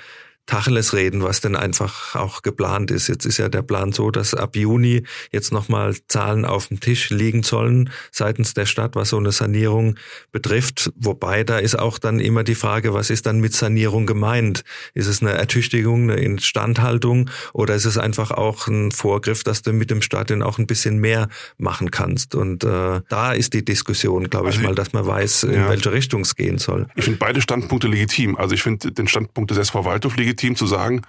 Tacheles 0.46 0.92
reden, 0.92 1.22
was 1.22 1.40
denn 1.40 1.56
einfach 1.56 2.14
auch 2.16 2.42
geplant 2.42 2.90
ist. 2.90 3.08
Jetzt 3.08 3.24
ist 3.24 3.38
ja 3.38 3.48
der 3.48 3.62
Plan 3.62 3.92
so, 3.92 4.10
dass 4.10 4.34
ab 4.34 4.56
Juni 4.56 5.04
jetzt 5.32 5.52
nochmal 5.52 5.96
Zahlen 6.08 6.44
auf 6.44 6.68
dem 6.68 6.80
Tisch 6.80 7.08
liegen 7.08 7.42
sollen 7.42 7.90
seitens 8.10 8.52
der 8.52 8.66
Stadt, 8.66 8.94
was 8.94 9.08
so 9.08 9.16
eine 9.16 9.32
Sanierung 9.32 9.96
betrifft. 10.32 10.92
Wobei 10.96 11.44
da 11.44 11.58
ist 11.58 11.78
auch 11.78 11.98
dann 11.98 12.20
immer 12.20 12.44
die 12.44 12.54
Frage, 12.54 12.92
was 12.92 13.08
ist 13.08 13.24
dann 13.24 13.40
mit 13.40 13.54
Sanierung 13.54 14.04
gemeint? 14.04 14.64
Ist 14.92 15.06
es 15.06 15.22
eine 15.22 15.32
Ertüchtigung, 15.32 16.10
eine 16.10 16.20
Instandhaltung 16.20 17.30
oder 17.54 17.74
ist 17.74 17.86
es 17.86 17.96
einfach 17.96 18.30
auch 18.30 18.66
ein 18.66 18.92
Vorgriff, 18.92 19.44
dass 19.44 19.62
du 19.62 19.72
mit 19.72 19.90
dem 19.90 20.02
Stadion 20.02 20.42
auch 20.42 20.58
ein 20.58 20.66
bisschen 20.66 20.98
mehr 20.98 21.28
machen 21.56 21.90
kannst? 21.90 22.34
Und 22.34 22.64
äh, 22.64 23.00
da 23.08 23.32
ist 23.32 23.54
die 23.54 23.64
Diskussion, 23.64 24.28
glaube 24.28 24.50
ich 24.50 24.56
also 24.56 24.68
mal, 24.68 24.74
dass 24.74 24.92
man 24.92 25.06
weiß, 25.06 25.44
in 25.44 25.54
ja. 25.54 25.68
welche 25.70 25.90
Richtung 25.90 26.20
es 26.20 26.36
gehen 26.36 26.58
soll. 26.58 26.86
Ich 26.96 27.04
finde 27.04 27.18
beide 27.18 27.40
Standpunkte 27.40 27.88
legitim. 27.88 28.36
Also 28.36 28.54
ich 28.54 28.62
finde 28.62 28.92
den 28.92 29.08
Standpunkt 29.08 29.50
des 29.50 29.56
SV 29.56 29.86
Waldhof 29.86 30.16
legitim 30.16 30.33
legitim 30.34 30.56
zu 30.56 30.66
sagen, 30.66 31.02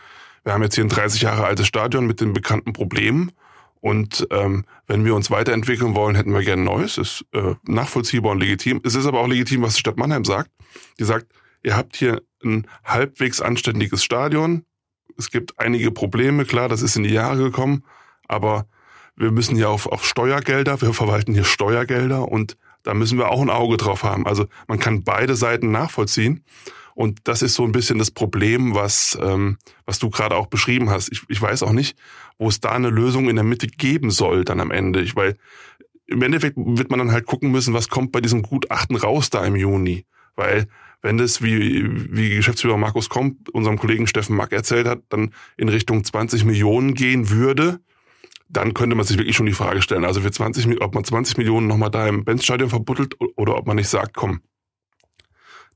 wir 0.43 0.53
haben 0.53 0.61
jetzt 0.61 0.75
hier 0.75 0.83
ein 0.83 0.89
30 0.89 1.21
Jahre 1.21 1.45
altes 1.45 1.67
Stadion 1.67 2.05
mit 2.05 2.21
den 2.21 2.33
bekannten 2.33 2.73
Problemen. 2.73 3.31
Und 3.81 4.27
ähm, 4.31 4.65
wenn 4.87 5.05
wir 5.05 5.15
uns 5.15 5.29
weiterentwickeln 5.31 5.95
wollen, 5.95 6.15
hätten 6.15 6.33
wir 6.33 6.43
gerne 6.43 6.61
ein 6.61 6.65
neues. 6.65 6.97
Ist 6.97 7.25
äh, 7.33 7.55
nachvollziehbar 7.63 8.31
und 8.31 8.39
legitim. 8.39 8.81
Es 8.83 8.95
ist 8.95 9.05
aber 9.05 9.19
auch 9.19 9.27
legitim, 9.27 9.61
was 9.61 9.73
die 9.73 9.79
Stadt 9.79 9.97
Mannheim 9.97 10.25
sagt. 10.25 10.49
Die 10.99 11.03
sagt, 11.03 11.27
ihr 11.63 11.75
habt 11.75 11.95
hier 11.95 12.21
ein 12.43 12.67
halbwegs 12.83 13.41
anständiges 13.41 14.03
Stadion. 14.03 14.65
Es 15.17 15.31
gibt 15.31 15.59
einige 15.59 15.91
Probleme, 15.91 16.45
klar, 16.45 16.67
das 16.67 16.81
ist 16.81 16.95
in 16.95 17.03
die 17.03 17.13
Jahre 17.13 17.37
gekommen. 17.37 17.83
Aber 18.27 18.67
wir 19.15 19.31
müssen 19.31 19.55
ja 19.55 19.67
auf, 19.67 19.87
auf 19.87 20.05
Steuergelder, 20.05 20.81
wir 20.81 20.93
verwalten 20.93 21.33
hier 21.33 21.45
Steuergelder 21.45 22.27
und 22.27 22.57
da 22.83 22.93
müssen 22.93 23.17
wir 23.17 23.29
auch 23.29 23.41
ein 23.41 23.49
Auge 23.49 23.77
drauf 23.77 24.03
haben. 24.03 24.27
Also 24.27 24.45
man 24.67 24.79
kann 24.79 25.03
beide 25.03 25.35
Seiten 25.35 25.71
nachvollziehen. 25.71 26.43
Und 26.95 27.19
das 27.25 27.41
ist 27.41 27.55
so 27.55 27.63
ein 27.63 27.73
bisschen 27.73 27.99
das 27.99 28.09
Problem, 28.09 28.73
was, 28.73 29.17
ähm, 29.21 29.57
was 29.85 29.99
du 29.99 30.09
gerade 30.09 30.35
auch 30.35 30.47
beschrieben 30.47 30.89
hast. 30.89 31.11
Ich, 31.11 31.23
ich 31.27 31.41
weiß 31.41 31.61
auch 31.63 31.73
nicht, 31.73 31.97
wo 32.39 32.47
es 32.47 32.61
da 32.61 32.71
eine 32.71 32.89
Lösung 32.89 33.29
in 33.29 33.35
der 33.35 33.43
Mitte 33.43 33.67
geben 33.67 34.11
soll 34.11 34.45
dann 34.45 34.61
am 34.61 34.71
Ende. 34.71 35.01
Ich, 35.01 35.15
weil 35.15 35.35
im 36.07 36.21
Endeffekt 36.21 36.55
wird 36.57 36.89
man 36.89 36.99
dann 36.99 37.11
halt 37.11 37.25
gucken 37.25 37.51
müssen, 37.51 37.73
was 37.73 37.89
kommt 37.89 38.13
bei 38.13 38.21
diesem 38.21 38.43
Gutachten 38.43 38.95
raus 38.95 39.29
da 39.29 39.45
im 39.45 39.57
Juni. 39.57 40.05
Weil 40.37 40.67
wenn 41.01 41.17
das, 41.17 41.41
wie, 41.41 42.15
wie 42.15 42.35
Geschäftsführer 42.35 42.77
Markus 42.77 43.09
Komp 43.09 43.49
unserem 43.49 43.77
Kollegen 43.77 44.07
Steffen 44.07 44.35
Mack 44.35 44.53
erzählt 44.53 44.87
hat, 44.87 45.01
dann 45.09 45.33
in 45.57 45.67
Richtung 45.67 46.03
20 46.03 46.45
Millionen 46.45 46.93
gehen 46.93 47.29
würde, 47.29 47.81
dann 48.47 48.73
könnte 48.73 48.95
man 48.95 49.05
sich 49.05 49.17
wirklich 49.17 49.35
schon 49.35 49.47
die 49.47 49.51
Frage 49.53 49.81
stellen, 49.81 50.05
also 50.05 50.21
für 50.21 50.31
20, 50.31 50.81
ob 50.81 50.93
man 50.95 51.03
20 51.03 51.37
Millionen 51.37 51.67
nochmal 51.67 51.91
da 51.91 52.07
im 52.07 52.23
Benzstadion 52.23 52.69
verbuddelt 52.69 53.17
oder 53.35 53.57
ob 53.57 53.67
man 53.67 53.75
nicht 53.75 53.89
sagt, 53.89 54.13
komm, 54.13 54.39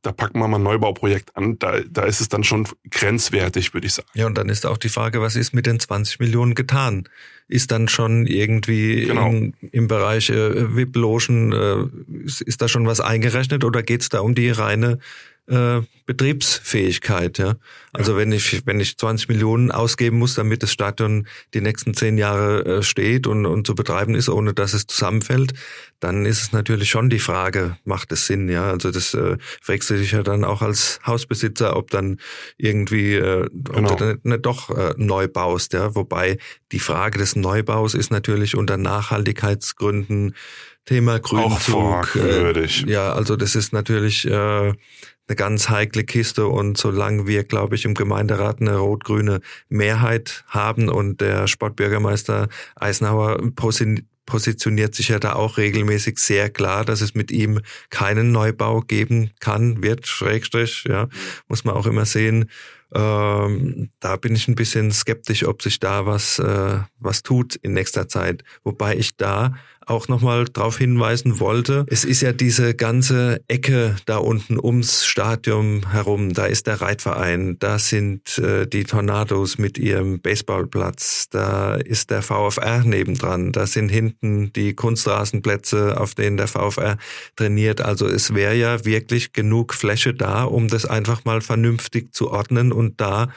da 0.02 0.12
packen 0.12 0.40
wir 0.40 0.48
mal 0.48 0.58
ein 0.58 0.64
Neubauprojekt 0.64 1.36
an, 1.36 1.60
da, 1.60 1.80
da 1.82 2.04
ist 2.04 2.22
es 2.22 2.30
dann 2.30 2.44
schon 2.44 2.68
grenzwertig, 2.90 3.74
würde 3.74 3.88
ich 3.88 3.94
sagen. 3.94 4.08
Ja, 4.14 4.26
und 4.26 4.38
dann 4.38 4.50
ist 4.50 4.66
auch 4.66 4.78
die 4.78 4.90
Frage, 4.90 5.22
was 5.22 5.36
ist 5.36 5.54
mit 5.54 5.66
den 5.66 5.80
20 5.80 6.20
Millionen 6.20 6.56
getan? 6.56 7.08
Ist 7.48 7.72
dann 7.72 7.88
schon 7.88 8.28
irgendwie 8.28 9.06
genau. 9.06 9.30
in, 9.30 9.54
im 9.72 9.88
Bereich 9.88 10.30
äh, 10.30 10.76
VIP-Logen, 10.76 11.52
äh, 11.52 12.26
ist, 12.26 12.42
ist 12.42 12.62
da 12.62 12.68
schon 12.68 12.86
was 12.86 13.02
eingerechnet 13.02 13.64
oder 13.64 13.84
geht 13.84 14.02
es 14.02 14.10
da 14.10 14.20
um 14.20 14.36
die 14.36 14.50
reine 14.50 15.00
äh, 15.50 15.82
Betriebsfähigkeit. 16.06 17.38
Ja? 17.38 17.56
Also 17.94 18.14
ja. 18.14 18.18
wenn 18.20 18.32
ich 18.32 18.66
wenn 18.66 18.80
ich 18.80 18.98
20 18.98 19.30
Millionen 19.30 19.72
ausgeben 19.72 20.18
muss, 20.18 20.36
damit 20.36 20.64
das 20.64 20.72
Stadion 20.72 21.28
die 21.54 21.62
nächsten 21.62 21.94
zehn 21.94 22.18
Jahre 22.18 22.66
äh, 22.66 22.84
steht 22.84 23.28
und 23.28 23.46
und 23.46 23.68
zu 23.68 23.76
betreiben 23.76 24.16
ist, 24.16 24.30
ohne 24.30 24.54
dass 24.54 24.74
es 24.74 24.88
zusammenfällt, 24.88 25.54
dann 26.00 26.26
ist 26.26 26.42
es 26.42 26.52
natürlich 26.52 26.90
schon 26.90 27.10
die 27.10 27.20
Frage, 27.20 27.78
macht 27.84 28.12
es 28.12 28.28
Sinn? 28.28 28.50
Ja, 28.50 28.70
also 28.72 28.92
das 28.92 29.14
äh, 29.14 29.38
fragst 29.62 29.90
du 29.90 29.96
dich 29.96 30.12
ja 30.12 30.24
dann 30.24 30.44
auch 30.44 30.62
als 30.62 31.00
Hausbesitzer, 31.06 31.76
ob 31.76 31.90
dann 31.90 32.18
irgendwie 32.58 33.16
äh, 33.16 33.48
genau. 33.52 33.92
ob 33.92 33.98
du 33.98 34.06
nicht, 34.06 34.26
nicht 34.26 34.46
doch 34.46 34.70
äh, 34.70 34.94
neu 34.98 35.28
baust. 35.28 35.74
Ja, 35.74 35.96
wobei 35.96 36.38
die 36.72 36.80
Frage 36.80 37.20
des 37.20 37.36
Neubaus 37.36 37.94
ist 37.94 38.12
natürlich 38.12 38.56
unter 38.56 38.78
Nachhaltigkeitsgründen 38.78 40.36
Thema 40.90 41.20
Grünzug. 41.20 42.16
Äh, 42.16 42.66
ja, 42.88 43.14
also 43.14 43.36
das 43.36 43.56
ist 43.56 43.74
natürlich 43.74 44.26
äh, 44.26 44.74
eine 45.30 45.36
ganz 45.36 45.70
heikle 45.70 46.04
Kiste 46.04 46.48
und 46.48 46.78
solange 46.78 47.28
wir, 47.28 47.44
glaube 47.44 47.76
ich, 47.76 47.86
im 47.86 47.94
Gemeinderat 47.94 48.60
eine 48.60 48.78
rot-grüne 48.78 49.42
Mehrheit 49.70 50.44
haben 50.48 50.90
und 50.90 51.22
der 51.22 51.48
Sportbürgermeister 51.48 52.50
Eisenhower 52.76 53.40
positioniert 54.26 54.96
sich 54.96 55.10
ja 55.10 55.20
da 55.20 55.34
auch 55.34 55.58
regelmäßig 55.58 56.18
sehr 56.18 56.50
klar, 56.50 56.84
dass 56.84 57.02
es 57.02 57.14
mit 57.14 57.32
ihm 57.32 57.62
keinen 57.92 58.32
Neubau 58.32 58.82
geben 58.82 59.32
kann, 59.40 59.84
wird, 59.84 60.08
Schrägstrich, 60.08 60.86
ja, 60.88 61.08
muss 61.48 61.64
man 61.64 61.76
auch 61.76 61.86
immer 61.86 62.06
sehen. 62.06 62.50
Ähm, 62.92 63.90
da 64.00 64.16
bin 64.16 64.36
ich 64.36 64.48
ein 64.48 64.56
bisschen 64.56 64.92
skeptisch, 64.92 65.46
ob 65.46 65.62
sich 65.62 65.80
da 65.80 66.08
was, 66.08 66.40
äh, 66.40 66.80
was 66.98 67.22
tut 67.22 67.56
in 67.56 67.74
nächster 67.74 68.08
Zeit. 68.08 68.44
Wobei 68.64 68.96
ich 68.96 69.16
da 69.16 69.54
auch 69.90 70.08
nochmal 70.08 70.46
darauf 70.46 70.78
hinweisen 70.78 71.40
wollte. 71.40 71.86
Es 71.88 72.06
ist 72.06 72.22
ja 72.22 72.32
diese 72.32 72.76
ganze 72.76 73.42
Ecke 73.48 73.96
da 74.06 74.18
unten 74.18 74.60
ums 74.60 75.06
Stadion 75.06 75.92
herum. 75.92 76.34
Da 76.34 76.46
ist 76.46 76.68
der 76.68 76.82
Reitverein, 76.82 77.58
da 77.60 77.80
sind 77.80 78.38
äh, 78.38 78.68
die 78.68 78.84
Tornados 78.84 79.58
mit 79.58 79.78
ihrem 79.78 80.22
Baseballplatz, 80.22 81.30
da 81.30 81.76
ist 81.76 82.12
der 82.12 82.22
VfR 82.22 82.84
nebendran, 82.84 83.52
da 83.52 83.66
sind 83.66 83.90
hinten 83.90 84.54
die 84.54 84.74
Kunstrasenplätze, 84.74 86.00
auf 86.00 86.16
denen 86.16 86.38
der 86.38 86.48
VfR 86.48 86.98
trainiert. 87.36 87.82
Also 87.82 88.08
es 88.08 88.34
wäre 88.34 88.56
ja 88.56 88.86
wirklich 88.86 89.34
genug 89.34 89.74
Fläche 89.74 90.14
da, 90.14 90.44
um 90.44 90.68
das 90.68 90.86
einfach 90.86 91.26
mal 91.26 91.42
vernünftig 91.42 92.14
zu 92.14 92.32
ordnen 92.32 92.72
und 92.72 93.02
da 93.02 93.30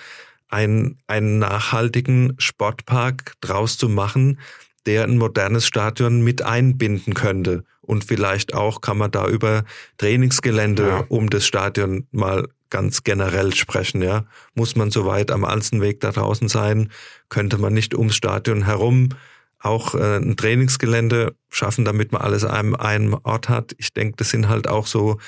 einen, 0.49 0.99
einen 1.07 1.39
nachhaltigen 1.39 2.35
Sportpark 2.39 3.33
draus 3.41 3.79
zu 3.79 3.89
machen, 3.89 4.39
der 4.87 5.05
ein 5.05 5.19
modernes 5.19 5.67
Stadion 5.67 6.23
mit 6.23 6.43
einbinden 6.43 7.15
könnte. 7.15 7.65
Und 7.81 8.05
vielleicht 8.05 8.55
auch 8.55 8.81
kann 8.81 8.99
man 8.99 9.11
da 9.11 9.27
über 9.29 9.65
Trainingsgelände 9.99 10.87
ja. 10.87 11.05
um 11.09 11.31
das 11.31 11.47
Stadion 11.47 12.07
mal 12.11 12.49
ganz 12.71 13.05
generell 13.05 13.55
sprechen, 13.55 14.03
ja. 14.03 14.25
Muss 14.55 14.77
man 14.77 14.91
soweit 14.91 15.31
am 15.31 15.45
Alzenweg 15.45 16.01
da 16.01 16.11
draußen 16.11 16.49
sein? 16.49 16.91
Könnte 17.29 17.59
man 17.59 17.75
nicht 17.75 17.95
ums 17.95 18.17
Stadion 18.17 18.65
herum 18.65 19.11
auch 19.59 19.95
äh, 19.95 20.17
ein 20.17 20.37
Trainingsgelände 20.37 21.35
schaffen, 21.51 21.85
damit 21.85 22.13
man 22.13 22.23
alles 22.23 22.45
an 22.45 22.75
einem 22.75 23.15
Ort 23.23 23.49
hat? 23.49 23.75
Ich 23.79 23.93
denke, 23.93 24.17
das 24.17 24.31
sind 24.31 24.49
halt 24.49 24.69
auch 24.69 24.87
so 24.87 25.19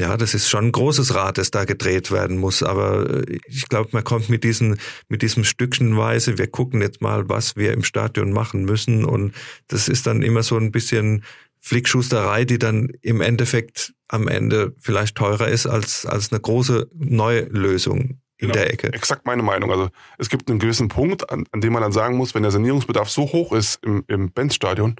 ja, 0.00 0.16
das 0.16 0.32
ist 0.32 0.48
schon 0.48 0.68
ein 0.68 0.72
großes 0.72 1.14
Rad, 1.14 1.36
das 1.36 1.50
da 1.50 1.66
gedreht 1.66 2.10
werden 2.10 2.38
muss. 2.38 2.62
Aber 2.62 3.22
äh, 3.28 3.38
ich 3.46 3.68
glaube, 3.68 3.90
man 3.92 4.02
kommt 4.02 4.30
mit 4.30 4.44
diesen, 4.44 4.80
mit 5.08 5.20
diesem 5.20 5.44
Stückchenweise, 5.44 6.38
wir 6.38 6.46
gucken 6.46 6.80
jetzt 6.80 7.02
mal, 7.02 7.28
was 7.28 7.54
wir 7.54 7.74
im 7.74 7.84
Stadion 7.84 8.32
machen 8.32 8.64
müssen. 8.64 9.04
Und 9.04 9.34
das 9.68 9.88
ist 9.88 10.06
dann 10.06 10.22
immer 10.22 10.42
so 10.42 10.56
ein 10.56 10.72
bisschen 10.72 11.22
Flickschusterei, 11.60 12.46
die 12.46 12.58
dann 12.58 12.88
im 13.02 13.20
Endeffekt 13.20 13.92
am 14.08 14.26
Ende 14.26 14.74
vielleicht 14.80 15.16
teurer 15.16 15.48
ist 15.48 15.66
als, 15.66 16.06
als 16.06 16.32
eine 16.32 16.40
große 16.40 16.88
neue 16.94 17.42
Lösung 17.42 18.20
in 18.38 18.48
genau, 18.48 18.54
der 18.54 18.72
Ecke. 18.72 18.94
Exakt 18.94 19.26
meine 19.26 19.42
Meinung. 19.42 19.70
Also 19.70 19.90
es 20.16 20.30
gibt 20.30 20.48
einen 20.48 20.60
gewissen 20.60 20.88
Punkt, 20.88 21.28
an, 21.30 21.44
an 21.52 21.60
dem 21.60 21.74
man 21.74 21.82
dann 21.82 21.92
sagen 21.92 22.16
muss, 22.16 22.34
wenn 22.34 22.42
der 22.42 22.52
Sanierungsbedarf 22.52 23.10
so 23.10 23.24
hoch 23.24 23.52
ist 23.52 23.84
im, 23.84 24.02
im 24.08 24.32
Benz-Stadion, 24.32 24.96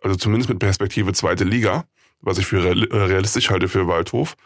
also 0.00 0.14
zumindest 0.14 0.48
mit 0.48 0.60
Perspektive 0.60 1.12
zweite 1.12 1.42
Liga, 1.42 1.86
was 2.22 2.38
ich 2.38 2.46
für 2.46 2.64
äh, 2.64 2.96
realistisch 2.96 3.50
halte 3.50 3.68
für 3.68 3.86
Waldhof, 3.86 4.36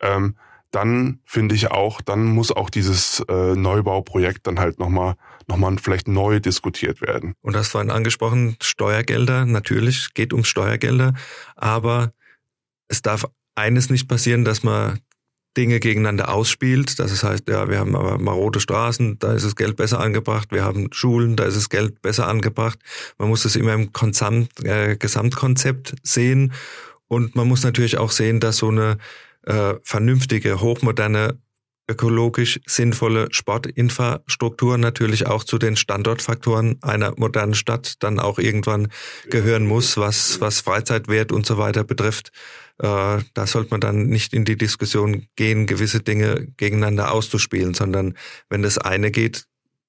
ähm, 0.00 0.36
dann 0.70 1.20
finde 1.24 1.54
ich 1.54 1.70
auch, 1.70 2.02
dann 2.02 2.24
muss 2.26 2.52
auch 2.52 2.68
dieses 2.68 3.24
äh, 3.28 3.54
Neubauprojekt 3.54 4.46
dann 4.46 4.58
halt 4.58 4.78
nochmal 4.78 5.14
noch 5.46 5.56
mal 5.56 5.74
vielleicht 5.78 6.08
neu 6.08 6.40
diskutiert 6.40 7.00
werden. 7.00 7.34
Und 7.40 7.54
das 7.54 7.68
vorhin 7.68 7.90
angesprochen, 7.90 8.56
Steuergelder, 8.60 9.46
natürlich 9.46 10.12
geht 10.12 10.34
um 10.34 10.44
Steuergelder, 10.44 11.14
aber 11.56 12.12
es 12.88 13.00
darf 13.00 13.24
eines 13.54 13.88
nicht 13.88 14.08
passieren, 14.08 14.44
dass 14.44 14.62
man 14.62 15.00
Dinge 15.56 15.80
gegeneinander 15.80 16.32
ausspielt. 16.32 16.98
Das 16.98 17.22
heißt, 17.24 17.48
ja, 17.48 17.68
wir 17.68 17.78
haben 17.80 17.96
aber 17.96 18.18
marode 18.18 18.60
Straßen, 18.60 19.18
da 19.18 19.32
ist 19.32 19.44
das 19.44 19.56
Geld 19.56 19.76
besser 19.76 19.98
angebracht. 19.98 20.52
Wir 20.52 20.64
haben 20.64 20.88
Schulen, 20.92 21.34
da 21.34 21.44
ist 21.44 21.56
das 21.56 21.68
Geld 21.68 22.00
besser 22.00 22.28
angebracht. 22.28 22.78
Man 23.18 23.28
muss 23.28 23.42
das 23.42 23.56
immer 23.56 23.72
im 23.72 23.92
Gesamt, 23.92 24.64
äh, 24.64 24.96
Gesamtkonzept 24.96 25.96
sehen. 26.02 26.52
Und 27.08 27.34
man 27.34 27.48
muss 27.48 27.64
natürlich 27.64 27.98
auch 27.98 28.10
sehen, 28.10 28.40
dass 28.40 28.58
so 28.58 28.68
eine 28.68 28.98
äh, 29.46 29.74
vernünftige, 29.82 30.60
hochmoderne, 30.60 31.38
ökologisch 31.90 32.60
sinnvolle 32.66 33.28
Sportinfrastruktur 33.30 34.76
natürlich 34.76 35.26
auch 35.26 35.42
zu 35.42 35.56
den 35.56 35.74
Standortfaktoren 35.74 36.78
einer 36.82 37.14
modernen 37.16 37.54
Stadt 37.54 37.94
dann 38.00 38.20
auch 38.20 38.38
irgendwann 38.38 38.88
gehören 39.30 39.66
muss, 39.66 39.96
was, 39.96 40.40
was 40.40 40.60
Freizeitwert 40.60 41.32
und 41.32 41.46
so 41.46 41.56
weiter 41.56 41.84
betrifft. 41.84 42.30
Äh, 42.78 43.22
da 43.34 43.46
sollte 43.46 43.70
man 43.70 43.80
dann 43.80 44.06
nicht 44.06 44.34
in 44.34 44.44
die 44.44 44.56
Diskussion 44.56 45.26
gehen, 45.36 45.66
gewisse 45.66 46.00
Dinge 46.00 46.48
gegeneinander 46.58 47.10
auszuspielen, 47.10 47.72
sondern 47.74 48.14
wenn 48.50 48.62
das 48.62 48.76
eine 48.76 49.10
geht, 49.10 49.46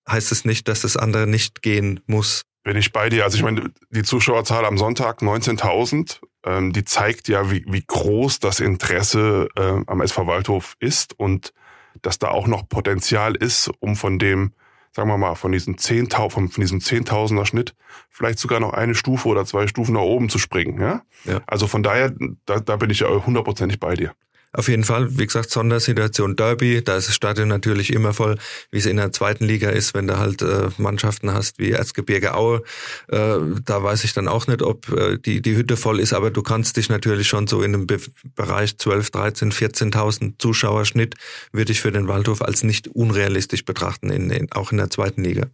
heißt 0.09 0.31
es 0.31 0.45
nicht, 0.45 0.67
dass 0.67 0.81
das 0.81 0.97
andere 0.97 1.27
nicht 1.27 1.61
gehen 1.61 1.99
muss. 2.07 2.43
Bin 2.63 2.77
ich 2.77 2.91
bei 2.91 3.09
dir. 3.09 3.25
Also 3.25 3.37
ich 3.37 3.43
meine, 3.43 3.71
die 3.89 4.03
Zuschauerzahl 4.03 4.65
am 4.65 4.77
Sonntag 4.77 5.21
19.000 5.21 6.19
ähm, 6.45 6.73
die 6.73 6.83
zeigt 6.83 7.27
ja, 7.27 7.51
wie, 7.51 7.65
wie 7.67 7.83
groß 7.85 8.39
das 8.39 8.59
Interesse 8.59 9.47
äh, 9.55 9.81
am 9.87 10.01
SV 10.01 10.27
Waldhof 10.27 10.75
ist 10.79 11.17
und 11.19 11.53
dass 12.01 12.19
da 12.19 12.29
auch 12.29 12.47
noch 12.47 12.67
Potenzial 12.67 13.35
ist, 13.35 13.69
um 13.79 13.95
von 13.95 14.19
dem, 14.19 14.53
sagen 14.91 15.09
wir 15.09 15.17
mal, 15.17 15.35
von 15.35 15.51
diesem 15.51 15.75
10.000, 15.75 16.29
von, 16.29 16.49
von 16.49 16.61
diesem 16.61 16.81
Zehntausender 16.81 17.45
Schnitt 17.45 17.75
vielleicht 18.09 18.39
sogar 18.39 18.59
noch 18.59 18.73
eine 18.73 18.95
Stufe 18.95 19.27
oder 19.27 19.45
zwei 19.45 19.67
Stufen 19.67 19.93
nach 19.93 20.01
oben 20.01 20.29
zu 20.29 20.39
springen. 20.39 20.79
Ja? 20.79 21.01
ja. 21.25 21.41
Also 21.47 21.67
von 21.67 21.83
daher, 21.83 22.13
da, 22.45 22.59
da 22.59 22.75
bin 22.77 22.89
ich 22.89 22.99
ja 23.01 23.07
hundertprozentig 23.07 23.79
bei 23.79 23.95
dir. 23.95 24.13
Auf 24.51 24.67
jeden 24.67 24.83
Fall, 24.83 25.17
wie 25.19 25.27
gesagt, 25.27 25.51
Sondersituation 25.51 26.35
Derby, 26.35 26.83
da 26.83 26.97
ist 26.97 27.07
das 27.07 27.15
Stadion 27.15 27.47
natürlich 27.47 27.93
immer 27.93 28.13
voll, 28.13 28.37
wie 28.71 28.79
es 28.79 28.87
in 28.87 28.97
der 28.97 29.11
zweiten 29.11 29.45
Liga 29.45 29.69
ist, 29.69 29.93
wenn 29.93 30.07
du 30.07 30.17
halt 30.17 30.41
äh, 30.41 30.69
Mannschaften 30.77 31.31
hast 31.31 31.59
wie 31.59 31.71
Erzgebirge 31.71 32.33
Aue. 32.33 32.63
Äh, 33.09 33.37
da 33.63 33.83
weiß 33.83 34.03
ich 34.05 34.13
dann 34.13 34.27
auch 34.27 34.47
nicht, 34.47 34.63
ob 34.63 34.89
äh, 34.91 35.19
die, 35.19 35.43
die 35.43 35.55
Hütte 35.55 35.77
voll 35.77 35.99
ist, 35.99 36.13
aber 36.13 36.31
du 36.31 36.41
kannst 36.41 36.77
dich 36.77 36.89
natürlich 36.89 37.27
schon 37.27 37.45
so 37.45 37.61
in 37.61 37.75
einem 37.75 37.87
Be 37.87 37.99
Bereich 38.35 38.77
12, 38.77 39.11
13, 39.11 39.51
14.000 39.51 40.33
Zuschauerschnitt, 40.39 41.15
würde 41.51 41.71
ich 41.71 41.81
für 41.81 41.91
den 41.91 42.07
Waldhof 42.07 42.41
als 42.41 42.63
nicht 42.63 42.87
unrealistisch 42.87 43.65
betrachten, 43.65 44.09
in, 44.09 44.31
in, 44.31 44.51
auch 44.51 44.71
in 44.71 44.77
der 44.77 44.89
zweiten 44.89 45.23
Liga. 45.23 45.47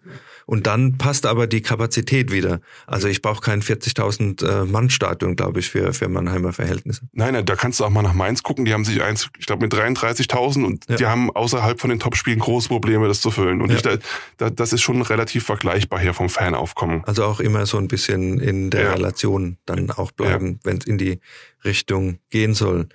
Und 0.46 0.68
dann 0.68 0.98
passt 0.98 1.26
aber 1.26 1.48
die 1.48 1.62
Kapazität 1.62 2.32
wieder. 2.32 2.62
Also 2.86 3.08
ich 3.08 3.22
brauche 3.22 3.42
kein 3.42 3.62
40.000 3.62 4.46
äh, 4.46 4.66
Mann 4.66 4.90
Stadion, 4.90 5.36
glaube 5.36 5.60
ich, 5.60 5.70
für, 5.70 5.94
für 5.94 6.08
Mannheimer 6.08 6.54
Verhältnisse. 6.54 7.02
Nein, 7.14 7.34
nein, 7.34 7.46
da 7.46 7.56
kannst 7.56 7.80
du 7.80 7.86
auch 7.86 7.90
mal 7.90 8.04
nach 8.04 8.14
Mainz 8.14 8.44
gucken, 8.44 8.66
die 8.66 8.74
haben 8.74 8.85
2021, 8.86 9.32
ich 9.40 9.46
glaube 9.46 9.64
mit 9.64 9.74
33.000 9.74 10.64
und 10.64 10.86
ja. 10.90 10.96
die 10.96 11.06
haben 11.06 11.32
außerhalb 11.32 11.80
von 11.80 11.90
den 11.90 12.00
Top-Spielen 12.00 12.40
große 12.40 12.70
Probleme, 12.70 13.08
das 13.08 13.22
zu 13.22 13.32
füllen. 13.32 13.62
Und 13.62 13.72
ja. 13.72 13.76
ich, 13.76 14.00
da, 14.38 14.50
das 14.50 14.74
ist 14.74 14.82
schon 14.82 15.02
relativ 15.02 15.46
vergleichbar 15.46 16.00
hier 16.00 16.14
vom 16.14 16.30
Fanaufkommen. 16.30 17.04
Also 17.06 17.26
auch 17.26 17.40
immer 17.40 17.66
so 17.66 17.78
ein 17.78 17.88
bisschen 17.88 18.40
in 18.40 18.70
der 18.70 18.84
ja. 18.84 18.94
Relation 18.94 19.58
dann 19.66 19.92
auch 19.92 20.12
bleiben, 20.12 20.60
wenn 20.64 20.78
es 20.78 20.86
in 20.86 20.98
die 20.98 21.20
Richtung 21.64 22.20
gehen 22.30 22.54
soll. 22.54 22.88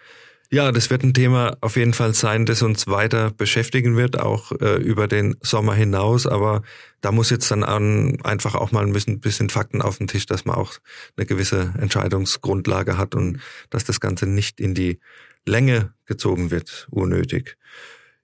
Ja, 0.53 0.72
das 0.72 0.90
wird 0.90 1.05
ein 1.05 1.14
Thema 1.14 1.57
auf 1.61 1.76
jeden 1.76 1.94
Fall 1.94 2.12
sein, 2.12 2.44
das 2.44 2.62
uns 2.62 2.88
weiter 2.88 3.31
beschäftigen 3.31 3.96
wird, 3.96 4.18
auch 4.18 4.50
äh, 4.61 4.83
über 4.83 5.07
den 5.07 5.37
Sommer 5.42 5.74
hinaus. 5.74 6.26
Aber 6.26 6.62
da 7.00 7.12
muss 7.12 7.31
jetzt 7.31 7.48
dann 7.53 7.62
an, 7.62 8.18
einfach 8.24 8.57
auch 8.57 8.72
mal 8.72 8.85
ein 8.85 8.92
bisschen, 8.92 9.20
bisschen 9.20 9.48
Fakten 9.48 9.81
auf 9.81 9.98
den 9.98 10.09
Tisch, 10.09 10.26
dass 10.26 10.44
man 10.46 10.57
auch 10.57 10.72
eine 11.16 11.24
gewisse 11.24 11.72
Entscheidungsgrundlage 11.79 12.98
hat 12.98 13.14
und 13.14 13.38
dass 13.70 13.85
das 13.85 14.00
Ganze 14.00 14.26
nicht 14.26 14.59
in 14.59 14.74
die 14.74 14.98
Länge 15.46 15.94
gezogen 16.07 16.50
wird, 16.50 16.88
unnötig. 16.90 17.57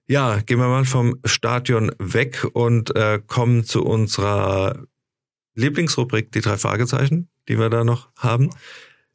Ja, 0.07 0.39
gehen 0.39 0.59
wir 0.59 0.67
mal 0.67 0.85
vom 0.85 1.19
Stadion 1.25 1.91
weg 1.99 2.45
und 2.53 2.95
äh, 2.95 3.19
kommen 3.25 3.65
zu 3.65 3.83
unserer 3.83 4.85
Lieblingsrubrik, 5.55 6.31
die 6.31 6.41
drei 6.41 6.57
Fragezeichen, 6.57 7.29
die 7.49 7.59
wir 7.59 7.69
da 7.69 7.83
noch 7.83 8.09
haben. 8.17 8.49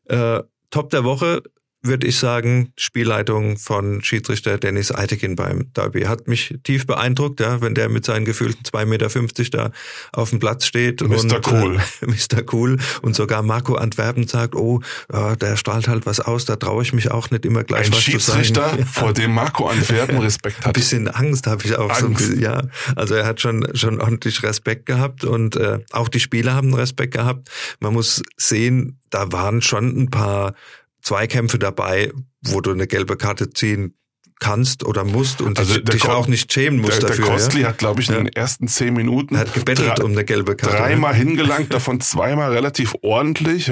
Äh, 0.05 0.43
Top 0.71 0.91
der 0.91 1.05
Woche 1.05 1.43
würde 1.83 2.07
ich 2.07 2.19
sagen, 2.19 2.73
Spielleitung 2.77 3.59
von 3.59 4.03
Schiedsrichter 4.05 4.57
Dennis 4.57 4.95
Eitekin 4.95 5.35
beim 5.35 5.73
Derby. 5.73 6.03
Hat 6.03 6.29
mich 6.29 6.55
tief 6.63 6.87
beeindruckt, 6.87 7.41
ja, 7.41 7.61
wenn 7.61 7.75
der 7.75 7.89
mit 7.89 8.05
seinen 8.05 8.25
gefühlten 8.25 8.63
2,50 8.63 8.87
Meter 8.87 9.51
da 9.51 9.71
auf 10.13 10.31
dem 10.31 10.39
Platz 10.39 10.65
steht. 10.65 11.01
Mr. 11.01 11.19
Und, 11.19 11.53
cool. 11.53 11.81
Äh, 12.03 12.07
Mr. 12.07 12.43
Cool. 12.53 12.79
Und 13.03 13.17
sogar 13.17 13.43
Marco 13.43 13.75
Antwerpen 13.75 14.29
sagt, 14.29 14.55
oh, 14.55 14.81
äh, 15.13 15.37
der 15.37 15.57
strahlt 15.57 15.89
halt 15.89 16.07
was 16.07 16.21
aus, 16.21 16.45
da 16.45 16.57
traue 16.57 16.83
ich 16.83 16.93
mich 16.93 17.11
auch 17.11 17.31
nicht 17.31 17.45
immer 17.45 17.65
gleich 17.65 17.87
Ein 17.87 17.93
was 17.93 18.03
Schiedsrichter, 18.03 18.63
zu 18.63 18.71
sagen. 18.71 18.87
vor 18.93 19.13
dem 19.13 19.35
Marco 19.35 19.67
Antwerpen 19.67 20.19
Respekt 20.19 20.59
hat. 20.59 20.67
Ein 20.67 20.73
bisschen 20.73 21.09
Angst 21.09 21.47
habe 21.47 21.65
ich 21.65 21.77
auch. 21.77 21.91
Angst. 21.91 22.27
So, 22.27 22.35
ja, 22.35 22.63
also 22.95 23.15
er 23.15 23.27
hat 23.27 23.41
schon, 23.41 23.67
schon 23.75 24.01
ordentlich 24.01 24.43
Respekt 24.43 24.87
gehabt 24.87 25.25
und 25.25 25.57
äh, 25.57 25.81
auch 25.91 26.09
die 26.09 26.21
Spieler 26.21 26.55
haben 26.55 26.75
Respekt 26.75 27.15
gehabt. 27.15 27.51
Man 27.81 27.93
muss 27.93 28.23
sehen, 28.37 28.99
da 29.11 29.33
waren 29.33 29.63
schon 29.63 30.03
ein 30.03 30.11
paar 30.11 30.55
Zweikämpfe 31.03 31.59
dabei, 31.59 32.13
wo 32.43 32.61
du 32.61 32.71
eine 32.71 32.87
gelbe 32.87 33.17
Karte 33.17 33.51
ziehen 33.51 33.95
kannst 34.43 34.85
oder 34.85 35.05
musst 35.05 35.41
und 35.41 35.59
also 35.61 35.75
dich, 35.75 35.85
dich 35.85 36.09
auch 36.09 36.27
nicht 36.27 36.53
schämen 36.53 36.81
musst 36.81 37.01
der, 37.01 37.11
dafür. 37.11 37.27
Der 37.27 37.35
Kostli 37.35 37.61
ja? 37.63 37.69
hat, 37.69 37.79
glaube 37.79 38.01
ich, 38.01 38.09
in 38.09 38.17
den 38.17 38.27
ersten 38.27 38.67
zehn 38.67 38.93
Minuten 38.93 39.37
er 39.37 39.43
hat 39.43 39.55
gebettelt 39.55 40.01
um 40.01 40.11
eine 40.11 40.25
gelbe 40.25 40.57
Karte. 40.57 40.77
Dreimal 40.77 41.15
hingelangt, 41.15 41.73
davon 41.73 42.01
zweimal 42.01 42.53
relativ 42.53 42.95
ordentlich. 43.03 43.71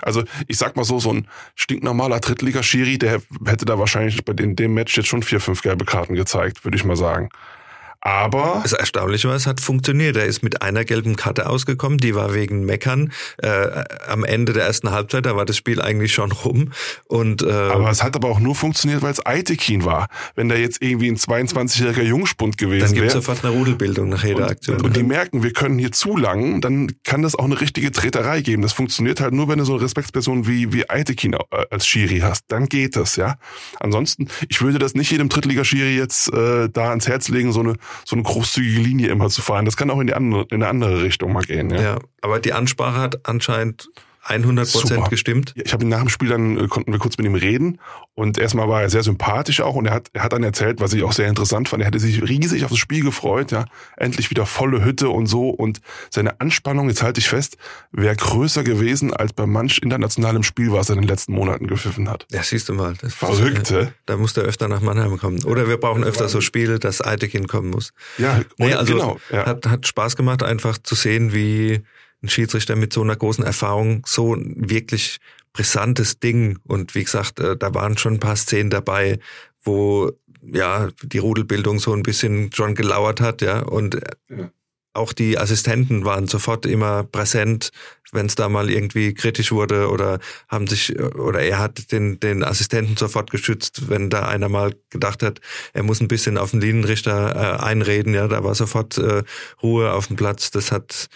Also 0.00 0.24
ich 0.48 0.56
sag 0.56 0.74
mal 0.74 0.84
so, 0.84 0.98
so 0.98 1.12
ein 1.12 1.28
stinknormaler 1.54 2.20
Drittliga-Schiri, 2.20 2.96
der 2.98 3.20
hätte 3.44 3.66
da 3.66 3.78
wahrscheinlich 3.78 4.24
bei 4.24 4.32
dem, 4.32 4.56
dem 4.56 4.72
Match 4.72 4.96
jetzt 4.96 5.08
schon 5.08 5.22
vier, 5.22 5.40
fünf 5.40 5.60
gelbe 5.60 5.84
Karten 5.84 6.14
gezeigt, 6.14 6.64
würde 6.64 6.78
ich 6.78 6.84
mal 6.84 6.96
sagen. 6.96 7.28
Aber. 8.06 8.60
Das 8.62 8.72
Erstaunliche 8.72 9.28
war, 9.28 9.34
es 9.34 9.48
hat 9.48 9.60
funktioniert. 9.60 10.16
Er 10.16 10.26
ist 10.26 10.44
mit 10.44 10.62
einer 10.62 10.84
gelben 10.84 11.16
Karte 11.16 11.48
ausgekommen, 11.48 11.98
die 11.98 12.14
war 12.14 12.34
wegen 12.34 12.64
Meckern. 12.64 13.12
Äh, 13.38 13.82
am 14.06 14.24
Ende 14.24 14.52
der 14.52 14.62
ersten 14.62 14.92
Halbzeit, 14.92 15.26
da 15.26 15.34
war 15.34 15.44
das 15.44 15.56
Spiel 15.56 15.82
eigentlich 15.82 16.12
schon 16.14 16.30
rum. 16.30 16.70
Und, 17.08 17.42
äh, 17.42 17.50
aber 17.50 17.90
es 17.90 18.04
hat 18.04 18.14
aber 18.14 18.28
auch 18.28 18.38
nur 18.38 18.54
funktioniert, 18.54 19.02
weil 19.02 19.10
es 19.10 19.26
Aitekin 19.26 19.84
war. 19.84 20.06
Wenn 20.36 20.48
da 20.48 20.54
jetzt 20.54 20.80
irgendwie 20.82 21.08
ein 21.08 21.16
22-jähriger 21.16 22.04
Jungspund 22.04 22.58
gewesen 22.58 22.82
wäre. 22.82 22.86
Dann 22.86 22.94
gibt 22.94 23.06
es 23.08 23.12
sofort 23.14 23.44
eine 23.44 23.52
Rudelbildung 23.52 24.08
nach 24.08 24.22
jeder 24.22 24.44
und, 24.44 24.50
Aktion. 24.52 24.80
Und, 24.82 24.94
die 24.96 25.02
merken, 25.02 25.42
wir 25.42 25.52
können 25.52 25.76
hier 25.76 25.90
zu 25.90 26.16
lang, 26.16 26.60
dann 26.60 26.92
kann 27.02 27.22
das 27.22 27.34
auch 27.34 27.44
eine 27.44 27.60
richtige 27.60 27.90
Treterei 27.90 28.40
geben. 28.40 28.62
Das 28.62 28.72
funktioniert 28.72 29.20
halt 29.20 29.34
nur, 29.34 29.48
wenn 29.48 29.58
du 29.58 29.64
so 29.64 29.74
eine 29.74 29.82
Respektsperson 29.82 30.46
wie, 30.46 30.72
wie 30.72 30.88
Aitekin 30.88 31.32
äh, 31.32 31.38
als 31.70 31.88
Schiri 31.88 32.20
hast. 32.20 32.44
Dann 32.48 32.68
geht 32.68 32.94
das, 32.94 33.16
ja. 33.16 33.36
Ansonsten, 33.80 34.28
ich 34.48 34.62
würde 34.62 34.78
das 34.78 34.94
nicht 34.94 35.10
jedem 35.10 35.28
Drittliga-Schiri 35.28 35.96
jetzt 35.96 36.32
äh, 36.32 36.68
da 36.68 36.90
ans 36.90 37.08
Herz 37.08 37.28
legen, 37.28 37.50
so 37.50 37.58
eine 37.58 37.74
so 38.04 38.16
eine 38.16 38.22
großzügige 38.22 38.80
Linie 38.80 39.08
immer 39.08 39.28
zu 39.28 39.42
fahren. 39.42 39.64
Das 39.64 39.76
kann 39.76 39.90
auch 39.90 40.00
in, 40.00 40.06
die 40.06 40.14
andere, 40.14 40.46
in 40.50 40.62
eine 40.62 40.68
andere 40.68 41.02
Richtung 41.02 41.32
mal 41.32 41.42
gehen. 41.42 41.70
Ja, 41.70 41.80
ja 41.80 41.98
aber 42.20 42.40
die 42.40 42.52
Ansprache 42.52 43.00
hat 43.00 43.28
anscheinend 43.28 43.88
100 44.28 44.70
Prozent 44.70 45.08
gestimmt. 45.10 45.54
Ich 45.56 45.72
habe 45.72 45.84
nach 45.84 46.00
dem 46.00 46.08
Spiel 46.08 46.28
dann 46.28 46.58
äh, 46.58 46.68
konnten 46.68 46.92
wir 46.92 46.98
kurz 46.98 47.16
mit 47.18 47.26
ihm 47.26 47.34
reden 47.34 47.78
und 48.14 48.38
erstmal 48.38 48.68
war 48.68 48.82
er 48.82 48.90
sehr 48.90 49.02
sympathisch 49.02 49.60
auch 49.60 49.74
und 49.74 49.86
er 49.86 49.94
hat 49.94 50.08
er 50.12 50.22
hat 50.22 50.32
dann 50.32 50.42
erzählt, 50.42 50.80
was 50.80 50.92
ich 50.92 51.02
auch 51.02 51.12
sehr 51.12 51.28
interessant 51.28 51.68
fand. 51.68 51.82
Er 51.82 51.86
hätte 51.86 51.98
sich 51.98 52.22
riesig 52.22 52.64
auf 52.64 52.70
das 52.70 52.78
Spiel 52.78 53.04
gefreut, 53.04 53.52
ja, 53.52 53.66
endlich 53.96 54.30
wieder 54.30 54.46
volle 54.46 54.84
Hütte 54.84 55.08
und 55.08 55.26
so 55.26 55.50
und 55.50 55.80
seine 56.10 56.40
Anspannung, 56.40 56.88
jetzt 56.88 57.02
halte 57.02 57.20
ich 57.20 57.28
fest, 57.28 57.56
wäre 57.92 58.16
größer 58.16 58.64
gewesen 58.64 59.14
als 59.14 59.32
bei 59.32 59.46
manch 59.46 59.78
internationalem 59.82 60.42
Spiel, 60.42 60.72
was 60.72 60.88
er 60.88 60.96
in 60.96 61.02
den 61.02 61.08
letzten 61.08 61.32
Monaten 61.32 61.66
gepfiffen 61.66 62.08
hat. 62.08 62.26
Ja, 62.32 62.42
siehst 62.42 62.68
du 62.68 62.74
mal, 62.74 62.94
das 63.00 63.14
verrückt. 63.14 63.70
Äh, 63.70 63.88
da 64.06 64.16
muss 64.16 64.34
der 64.34 64.44
öfter 64.44 64.68
nach 64.68 64.80
Mannheim 64.80 65.18
kommen 65.18 65.44
oder 65.44 65.68
wir 65.68 65.76
brauchen 65.76 66.04
öfter 66.04 66.28
so 66.28 66.40
Spiele, 66.40 66.78
dass 66.78 67.04
Eitekin 67.04 67.46
kommen 67.46 67.70
muss. 67.70 67.92
Ja, 68.18 68.40
nee, 68.58 68.74
also 68.74 68.92
genau, 68.94 69.18
ja. 69.30 69.46
hat 69.46 69.66
hat 69.66 69.86
Spaß 69.86 70.16
gemacht 70.16 70.42
einfach 70.42 70.78
zu 70.78 70.94
sehen, 70.94 71.32
wie 71.32 71.82
ein 72.22 72.28
Schiedsrichter 72.28 72.76
mit 72.76 72.92
so 72.92 73.02
einer 73.02 73.16
großen 73.16 73.44
Erfahrung 73.44 74.02
so 74.06 74.34
ein 74.34 74.70
wirklich 74.70 75.18
brisantes 75.56 76.20
Ding. 76.20 76.58
Und 76.64 76.94
wie 76.94 77.04
gesagt, 77.04 77.40
äh, 77.40 77.56
da 77.56 77.74
waren 77.74 77.98
schon 77.98 78.14
ein 78.14 78.20
paar 78.20 78.36
Szenen 78.36 78.70
dabei, 78.70 79.18
wo 79.62 80.12
ja 80.42 80.88
die 81.02 81.18
Rudelbildung 81.18 81.78
so 81.78 81.92
ein 81.92 82.02
bisschen 82.02 82.50
schon 82.52 82.74
gelauert 82.74 83.20
hat, 83.20 83.42
ja. 83.42 83.60
Und 83.60 83.98
ja. 84.28 84.50
auch 84.92 85.12
die 85.12 85.38
Assistenten 85.38 86.04
waren 86.04 86.28
sofort 86.28 86.66
immer 86.66 87.04
präsent, 87.04 87.70
wenn 88.12 88.26
es 88.26 88.36
da 88.36 88.48
mal 88.48 88.70
irgendwie 88.70 89.14
kritisch 89.14 89.50
wurde 89.50 89.88
oder 89.88 90.20
haben 90.48 90.68
sich 90.68 90.96
oder 91.00 91.40
er 91.40 91.58
hat 91.58 91.90
den 91.90 92.20
den 92.20 92.44
Assistenten 92.44 92.96
sofort 92.96 93.30
geschützt, 93.30 93.88
wenn 93.88 94.10
da 94.10 94.28
einer 94.28 94.48
mal 94.48 94.74
gedacht 94.90 95.22
hat, 95.22 95.40
er 95.72 95.82
muss 95.82 96.00
ein 96.00 96.08
bisschen 96.08 96.38
auf 96.38 96.52
den 96.52 96.60
Linienrichter 96.60 97.34
äh, 97.34 97.62
einreden, 97.64 98.14
ja, 98.14 98.28
da 98.28 98.44
war 98.44 98.54
sofort 98.54 98.98
äh, 98.98 99.24
Ruhe 99.62 99.92
auf 99.92 100.06
dem 100.06 100.16
Platz. 100.16 100.50
Das 100.52 100.70
hat 100.70 101.08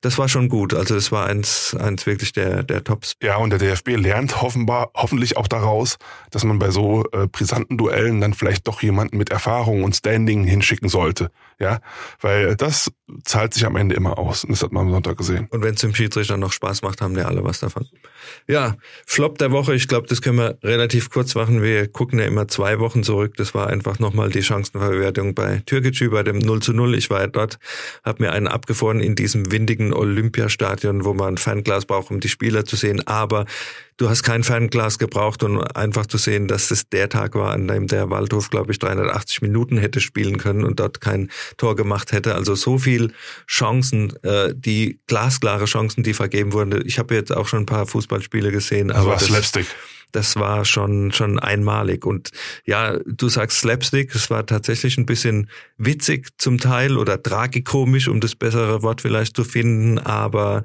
das 0.00 0.16
war 0.16 0.28
schon 0.28 0.48
gut. 0.48 0.74
Also 0.74 0.94
das 0.94 1.10
war 1.10 1.26
eins, 1.26 1.74
eins 1.78 2.06
wirklich 2.06 2.32
der, 2.32 2.62
der 2.62 2.84
Tops. 2.84 3.14
Ja, 3.22 3.36
und 3.36 3.50
der 3.50 3.58
DFB 3.58 3.96
lernt 3.96 4.42
offenbar, 4.42 4.90
hoffentlich 4.94 5.36
auch 5.36 5.48
daraus, 5.48 5.96
dass 6.30 6.44
man 6.44 6.58
bei 6.58 6.70
so 6.70 7.04
äh, 7.12 7.26
brisanten 7.26 7.76
Duellen 7.76 8.20
dann 8.20 8.34
vielleicht 8.34 8.68
doch 8.68 8.82
jemanden 8.82 9.16
mit 9.16 9.30
Erfahrung 9.30 9.82
und 9.82 9.96
Standing 9.96 10.44
hinschicken 10.44 10.88
sollte. 10.88 11.30
Ja, 11.60 11.80
weil 12.20 12.54
das 12.54 12.92
zahlt 13.24 13.54
sich 13.54 13.66
am 13.66 13.74
Ende 13.74 13.96
immer 13.96 14.18
aus. 14.18 14.44
Und 14.44 14.50
das 14.50 14.62
hat 14.62 14.70
man 14.70 14.86
am 14.86 14.92
Sonntag 14.92 15.16
gesehen. 15.16 15.48
Und 15.50 15.64
wenn 15.64 15.74
es 15.74 15.80
dem 15.80 15.92
Schiedsrichter 15.92 16.36
noch 16.36 16.52
Spaß 16.52 16.82
macht, 16.82 17.00
haben 17.00 17.14
die 17.14 17.22
alle 17.22 17.42
was 17.42 17.58
davon. 17.58 17.86
Ja, 18.46 18.76
Flop 19.06 19.38
der 19.38 19.50
Woche. 19.50 19.74
Ich 19.74 19.88
glaube, 19.88 20.06
das 20.06 20.22
können 20.22 20.38
wir 20.38 20.58
relativ 20.62 21.10
kurz 21.10 21.34
machen. 21.34 21.60
Wir 21.62 21.88
gucken 21.88 22.20
ja 22.20 22.26
immer 22.26 22.46
zwei 22.46 22.78
Wochen 22.78 23.02
zurück. 23.02 23.36
Das 23.36 23.54
war 23.54 23.66
einfach 23.66 23.98
nochmal 23.98 24.30
die 24.30 24.42
Chancenverwertung 24.42 25.34
bei 25.34 25.62
Türkgücü 25.66 26.10
bei 26.10 26.22
dem 26.22 26.38
0 26.38 26.62
zu 26.62 26.72
0. 26.72 26.94
Ich 26.94 27.10
war 27.10 27.20
ja 27.20 27.26
dort, 27.26 27.58
habe 28.04 28.22
mir 28.22 28.32
einen 28.32 28.46
abgefroren 28.46 29.00
in 29.00 29.16
diesem 29.16 29.50
windigen 29.50 29.87
Olympiastadion, 29.92 31.04
wo 31.04 31.14
man 31.14 31.34
ein 31.34 31.38
Fernglas 31.38 31.86
braucht, 31.86 32.10
um 32.10 32.20
die 32.20 32.28
Spieler 32.28 32.64
zu 32.64 32.76
sehen. 32.76 33.06
Aber 33.06 33.46
du 33.96 34.08
hast 34.08 34.22
kein 34.22 34.44
Fernglas 34.44 34.98
gebraucht, 34.98 35.42
um 35.42 35.60
einfach 35.60 36.06
zu 36.06 36.18
sehen, 36.18 36.48
dass 36.48 36.70
es 36.70 36.88
der 36.88 37.08
Tag 37.08 37.34
war, 37.34 37.52
an 37.52 37.68
dem 37.68 37.86
der 37.86 38.10
Waldhof, 38.10 38.50
glaube 38.50 38.72
ich, 38.72 38.78
380 38.78 39.42
Minuten 39.42 39.78
hätte 39.78 40.00
spielen 40.00 40.38
können 40.38 40.64
und 40.64 40.80
dort 40.80 41.00
kein 41.00 41.30
Tor 41.56 41.76
gemacht 41.76 42.12
hätte. 42.12 42.34
Also 42.34 42.54
so 42.54 42.78
viel 42.78 43.12
Chancen, 43.46 44.14
äh, 44.22 44.54
die 44.54 44.98
glasklare 45.06 45.66
Chancen, 45.66 46.02
die 46.02 46.14
vergeben 46.14 46.52
wurden. 46.52 46.86
Ich 46.86 46.98
habe 46.98 47.14
jetzt 47.14 47.34
auch 47.34 47.46
schon 47.46 47.60
ein 47.60 47.66
paar 47.66 47.86
Fußballspiele 47.86 48.50
gesehen. 48.50 48.90
Also 48.90 49.08
aber 49.08 49.18
das, 49.18 49.28
Slapstick 49.28 49.66
das 50.12 50.36
war 50.36 50.64
schon, 50.64 51.12
schon 51.12 51.38
einmalig. 51.38 52.06
Und 52.06 52.30
ja, 52.64 52.98
du 53.06 53.28
sagst 53.28 53.58
Slapstick, 53.58 54.14
es 54.14 54.30
war 54.30 54.46
tatsächlich 54.46 54.98
ein 54.98 55.06
bisschen 55.06 55.48
witzig 55.76 56.28
zum 56.38 56.58
Teil 56.58 56.96
oder 56.96 57.22
tragikomisch, 57.22 58.08
um 58.08 58.20
das 58.20 58.34
bessere 58.34 58.82
Wort 58.82 59.00
vielleicht 59.00 59.36
zu 59.36 59.44
finden, 59.44 59.98
aber 59.98 60.64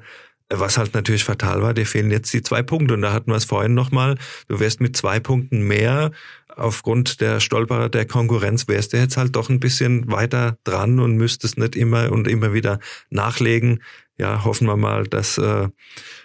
was 0.50 0.76
halt 0.76 0.94
natürlich 0.94 1.24
fatal 1.24 1.62
war, 1.62 1.74
dir 1.74 1.86
fehlen 1.86 2.10
jetzt 2.10 2.32
die 2.32 2.42
zwei 2.42 2.62
Punkte. 2.62 2.94
Und 2.94 3.02
da 3.02 3.12
hatten 3.12 3.30
wir 3.30 3.36
es 3.36 3.46
vorhin 3.46 3.74
nochmal. 3.74 4.16
Du 4.48 4.60
wärst 4.60 4.80
mit 4.80 4.96
zwei 4.96 5.18
Punkten 5.18 5.62
mehr 5.62 6.10
aufgrund 6.56 7.20
der 7.20 7.40
Stolperer 7.40 7.88
der 7.88 8.06
Konkurrenz, 8.06 8.68
wärst 8.68 8.92
du 8.92 8.98
jetzt 8.98 9.16
halt 9.16 9.34
doch 9.34 9.48
ein 9.48 9.58
bisschen 9.58 10.10
weiter 10.10 10.58
dran 10.64 11.00
und 11.00 11.16
müsstest 11.16 11.58
nicht 11.58 11.74
immer 11.74 12.12
und 12.12 12.28
immer 12.28 12.52
wieder 12.52 12.78
nachlegen. 13.10 13.82
Ja, 14.16 14.44
hoffen 14.44 14.66
wir 14.66 14.76
mal, 14.76 15.04
dass 15.04 15.38
äh, 15.38 15.68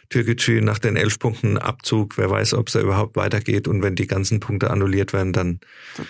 Türkgücü 0.09 0.61
nach 0.61 0.79
den 0.79 0.95
elf 0.95 1.19
Punkten 1.19 1.57
Abzug, 1.57 2.17
wer 2.17 2.29
weiß, 2.29 2.53
ob 2.53 2.67
es 2.67 2.73
da 2.73 2.81
überhaupt 2.81 3.15
weitergeht 3.15 3.67
und 3.67 3.81
wenn 3.81 3.95
die 3.95 4.07
ganzen 4.07 4.39
Punkte 4.39 4.69
annulliert 4.69 5.13
werden, 5.13 5.33
dann, 5.33 5.59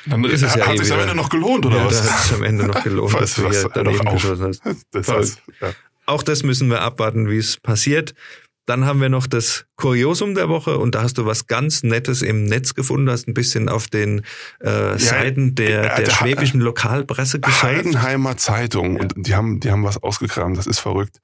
dann 0.06 0.24
ist 0.26 0.44
es 0.44 0.56
ja 0.56 0.68
hat 0.68 0.76
eh 0.76 0.78
sich 0.78 0.92
am 0.92 1.00
Ende 1.00 1.16
noch 1.16 1.30
gelohnt 1.30 1.66
oder 1.66 1.78
ja, 1.78 1.86
was? 1.86 2.02
Da 2.02 2.14
hat 2.14 2.26
es 2.26 2.34
am 2.34 2.44
Ende 2.44 2.66
noch 2.66 2.84
gelohnt, 2.84 3.14
dass 3.20 3.36
du 3.36 3.50
hier 3.50 3.70
daneben 3.74 4.06
geschossen 4.06 4.46
hast. 4.46 4.62
Das 4.92 5.08
heißt, 5.08 5.42
ja. 5.62 5.72
Auch 6.06 6.24
das 6.24 6.44
müssen 6.44 6.70
wir 6.70 6.82
abwarten, 6.82 7.30
wie 7.30 7.38
es 7.38 7.58
passiert. 7.58 8.16
Dann 8.66 8.86
haben 8.86 9.02
wir 9.02 9.10
noch 9.10 9.26
das 9.26 9.66
Kuriosum 9.78 10.36
der 10.36 10.48
Woche 10.48 10.78
und 10.78 10.96
da 10.96 11.04
hast 11.04 11.18
du 11.18 11.26
was 11.26 11.48
ganz 11.48 11.84
Nettes 11.84 12.22
im 12.22 12.46
Netz 12.46 12.76
gefunden, 12.76 13.10
hast 13.10 13.28
ein 13.28 13.34
bisschen 13.34 13.68
auf 13.68 13.88
den 13.88 14.22
äh, 14.60 14.98
Seiten 14.98 15.56
der, 15.56 15.82
der, 15.82 15.96
der 16.02 16.12
schwäbischen 16.12 16.62
Lokalpresse 16.62 17.40
geschaut. 17.40 17.64
Heidenheimer 17.64 18.38
Zeitung 18.38 19.00
und 19.00 19.14
die 19.18 19.34
haben, 19.34 19.60
die 19.60 19.72
haben 19.72 19.84
was 19.84 20.02
ausgekramt, 20.02 20.58
das 20.58 20.68
ist 20.68 20.80
verrückt. 20.80 21.20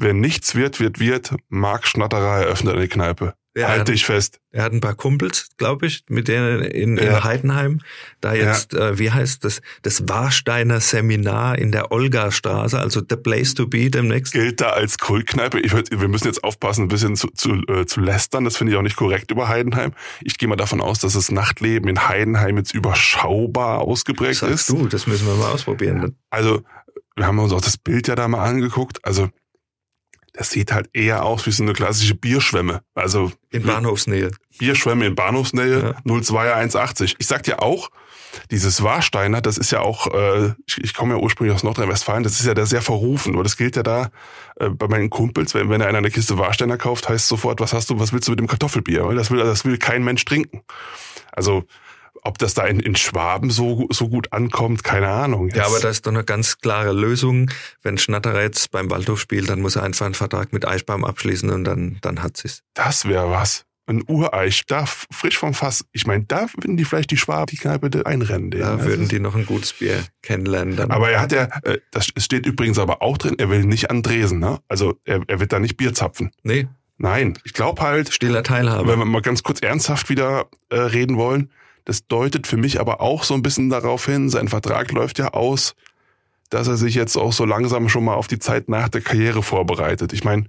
Wer 0.00 0.14
nichts 0.14 0.54
wird, 0.54 0.80
wird 0.80 0.98
wird, 0.98 1.34
Marc 1.48 1.86
Schnatterer 1.86 2.38
eröffnet 2.42 2.74
eine 2.76 2.88
Kneipe. 2.88 3.34
Ja, 3.56 3.66
halt 3.66 3.80
er, 3.80 3.84
dich 3.86 4.04
fest. 4.06 4.38
er 4.52 4.62
hat 4.62 4.72
ein 4.72 4.80
paar 4.80 4.94
Kumpels, 4.94 5.48
glaube 5.56 5.86
ich, 5.86 6.04
mit 6.08 6.28
denen 6.28 6.62
in, 6.62 6.96
in 6.96 7.04
Ja. 7.04 7.24
Heidenheim. 7.24 7.80
Da 8.20 8.32
jetzt, 8.32 8.74
äh, 8.74 8.96
wie 9.00 9.10
heißt 9.10 9.44
das, 9.44 9.60
das 9.82 10.08
Warsteiner 10.08 10.78
Seminar 10.78 11.58
in 11.58 11.72
der 11.72 11.90
Olga-Straße, 11.90 12.78
also 12.78 13.00
the 13.00 13.16
place 13.16 13.54
to 13.54 13.66
be 13.66 13.90
demnächst. 13.90 14.32
Gilt 14.34 14.60
da 14.60 14.70
als 14.70 14.98
Kultkneipe. 14.98 15.58
Ich, 15.58 15.72
würd- 15.74 15.90
wir 16.00 16.06
müssen 16.06 16.28
jetzt 16.28 16.44
aufpassen, 16.44 16.82
ein 16.84 16.88
bisschen 16.88 17.16
zu, 17.16 17.26
zu, 17.34 17.54
äh, 17.66 17.86
zu 17.86 18.00
lästern. 18.00 18.44
Das 18.44 18.56
finde 18.56 18.72
ich 18.72 18.78
auch 18.78 18.82
nicht 18.82 18.96
korrekt 18.96 19.32
über 19.32 19.48
Heidenheim. 19.48 19.94
Ich 20.22 20.38
gehe 20.38 20.48
mal 20.48 20.54
davon 20.54 20.80
aus, 20.80 21.00
dass 21.00 21.14
das 21.14 21.32
Nachtleben 21.32 21.88
in 21.90 22.06
Heidenheim 22.08 22.56
jetzt 22.56 22.72
überschaubar 22.72 23.80
ausgeprägt 23.80 24.36
Sagst 24.36 24.54
ist. 24.54 24.68
du, 24.70 24.86
das 24.86 25.08
müssen 25.08 25.26
wir 25.26 25.34
mal 25.34 25.50
ausprobieren. 25.50 26.16
Also, 26.30 26.62
wir 27.16 27.26
haben 27.26 27.38
uns 27.40 27.52
auch 27.52 27.60
das 27.60 27.76
Bild 27.76 28.06
ja 28.06 28.14
da 28.14 28.28
mal 28.28 28.44
angeguckt. 28.44 29.04
Also, 29.04 29.28
das 30.40 30.48
sieht 30.48 30.72
halt 30.72 30.88
eher 30.94 31.26
aus 31.26 31.44
wie 31.44 31.50
so 31.50 31.62
eine 31.62 31.74
klassische 31.74 32.14
Bierschwemme. 32.14 32.80
Also, 32.94 33.30
In 33.50 33.62
Bahnhofsnähe. 33.62 34.30
Bierschwemme 34.58 35.04
in 35.04 35.14
Bahnhofsnähe, 35.14 35.94
Ja. 36.06 36.12
02er 36.14 36.54
180. 36.54 37.16
Ich 37.18 37.26
sag 37.26 37.42
dir 37.42 37.60
auch, 37.60 37.90
dieses 38.50 38.82
Warsteiner, 38.82 39.42
das 39.42 39.58
ist 39.58 39.70
ja 39.70 39.80
auch, 39.80 40.06
äh, 40.06 40.54
ich, 40.66 40.78
ich 40.78 40.94
komme 40.94 41.12
ja 41.12 41.20
ursprünglich 41.20 41.54
aus 41.54 41.62
Nordrhein-Westfalen, 41.62 42.22
das 42.22 42.40
ist 42.40 42.46
ja 42.46 42.54
da 42.54 42.64
sehr 42.64 42.80
verrufen. 42.80 43.34
Aber 43.34 43.42
das 43.42 43.58
gilt 43.58 43.76
ja 43.76 43.82
da 43.82 44.08
äh, 44.58 44.70
bei 44.70 44.88
meinen 44.88 45.10
Kumpels, 45.10 45.52
wenn, 45.52 45.68
wenn 45.68 45.82
einer 45.82 45.98
eine 45.98 46.10
Kiste 46.10 46.38
Warsteiner 46.38 46.78
kauft, 46.78 47.10
heißt 47.10 47.28
sofort, 47.28 47.60
was 47.60 47.74
hast 47.74 47.90
du, 47.90 47.98
was 48.00 48.14
willst 48.14 48.26
du 48.28 48.32
mit 48.32 48.38
dem 48.40 48.46
Kartoffelbier? 48.46 49.04
Weil 49.06 49.16
das 49.16 49.30
will, 49.30 49.40
das 49.40 49.66
will 49.66 49.76
kein 49.76 50.02
Mensch 50.04 50.24
trinken. 50.24 50.62
Also, 51.32 51.64
ob 52.22 52.38
das 52.38 52.54
da 52.54 52.64
in, 52.66 52.80
in 52.80 52.96
Schwaben 52.96 53.50
so, 53.50 53.86
so 53.90 54.08
gut 54.08 54.32
ankommt, 54.32 54.84
keine 54.84 55.08
Ahnung. 55.08 55.48
Ja, 55.48 55.56
Jetzt- 55.56 55.66
aber 55.66 55.80
das 55.80 55.90
ist 55.96 56.06
doch 56.06 56.12
eine 56.12 56.24
ganz 56.24 56.58
klare 56.58 56.92
Lösung. 56.92 57.50
Wenn 57.82 57.98
Schnatterer 57.98 58.42
jetzt 58.42 58.70
beim 58.70 58.90
Waldhof 58.90 59.20
spielt, 59.20 59.48
dann 59.48 59.60
muss 59.60 59.76
er 59.76 59.82
einfach 59.82 60.06
einen 60.06 60.14
Vertrag 60.14 60.52
mit 60.52 60.66
Eichbaum 60.66 61.04
abschließen 61.04 61.50
und 61.50 61.64
dann, 61.64 61.98
dann 62.02 62.22
hat 62.22 62.36
sie's. 62.36 62.62
Das 62.74 63.06
wäre 63.08 63.30
was. 63.30 63.64
Ein 63.86 64.04
Ureich, 64.06 64.66
da 64.68 64.84
frisch 64.86 65.36
vom 65.36 65.52
Fass. 65.52 65.84
Ich 65.90 66.06
meine, 66.06 66.22
da 66.24 66.46
würden 66.54 66.76
die 66.76 66.84
vielleicht 66.84 67.10
die 67.10 67.16
Schwaben 67.16 67.46
die 67.50 67.56
Kneipe 67.56 67.90
einrennen. 68.06 68.52
denen. 68.52 68.62
Da 68.62 68.76
Das 68.76 68.86
würden 68.86 69.08
die 69.08 69.18
noch 69.18 69.34
ein 69.34 69.46
gutes 69.46 69.72
Bier 69.72 70.04
kennenlernen. 70.22 70.76
Dann. 70.76 70.92
Aber 70.92 71.10
er 71.10 71.20
hat 71.20 71.32
ja, 71.32 71.48
äh, 71.64 71.78
das 71.90 72.06
steht 72.16 72.46
übrigens 72.46 72.78
aber 72.78 73.02
auch 73.02 73.18
drin, 73.18 73.34
er 73.38 73.50
will 73.50 73.64
nicht 73.64 73.90
an 73.90 74.02
Dresen, 74.04 74.38
ne? 74.38 74.60
Also 74.68 74.94
er, 75.04 75.22
er 75.26 75.40
wird 75.40 75.52
da 75.52 75.58
nicht 75.58 75.76
Bier 75.76 75.92
zapfen. 75.94 76.30
nee, 76.44 76.68
Nein, 77.02 77.38
ich 77.44 77.54
glaube 77.54 77.80
halt, 77.80 78.12
stiller 78.12 78.42
Teilhabe. 78.42 78.86
wenn 78.86 78.98
wir 78.98 79.06
mal 79.06 79.22
ganz 79.22 79.42
kurz 79.42 79.60
ernsthaft 79.62 80.10
wieder 80.10 80.44
äh, 80.68 80.76
reden 80.78 81.16
wollen, 81.16 81.50
das 81.84 82.06
deutet 82.06 82.46
für 82.46 82.56
mich 82.56 82.80
aber 82.80 83.00
auch 83.00 83.24
so 83.24 83.34
ein 83.34 83.42
bisschen 83.42 83.70
darauf 83.70 84.06
hin, 84.06 84.28
sein 84.28 84.48
Vertrag 84.48 84.92
läuft 84.92 85.18
ja 85.18 85.28
aus, 85.28 85.74
dass 86.50 86.68
er 86.68 86.76
sich 86.76 86.94
jetzt 86.94 87.16
auch 87.16 87.32
so 87.32 87.44
langsam 87.44 87.88
schon 87.88 88.04
mal 88.04 88.14
auf 88.14 88.26
die 88.26 88.38
Zeit 88.38 88.68
nach 88.68 88.88
der 88.88 89.00
Karriere 89.00 89.42
vorbereitet. 89.42 90.12
Ich 90.12 90.24
meine, 90.24 90.46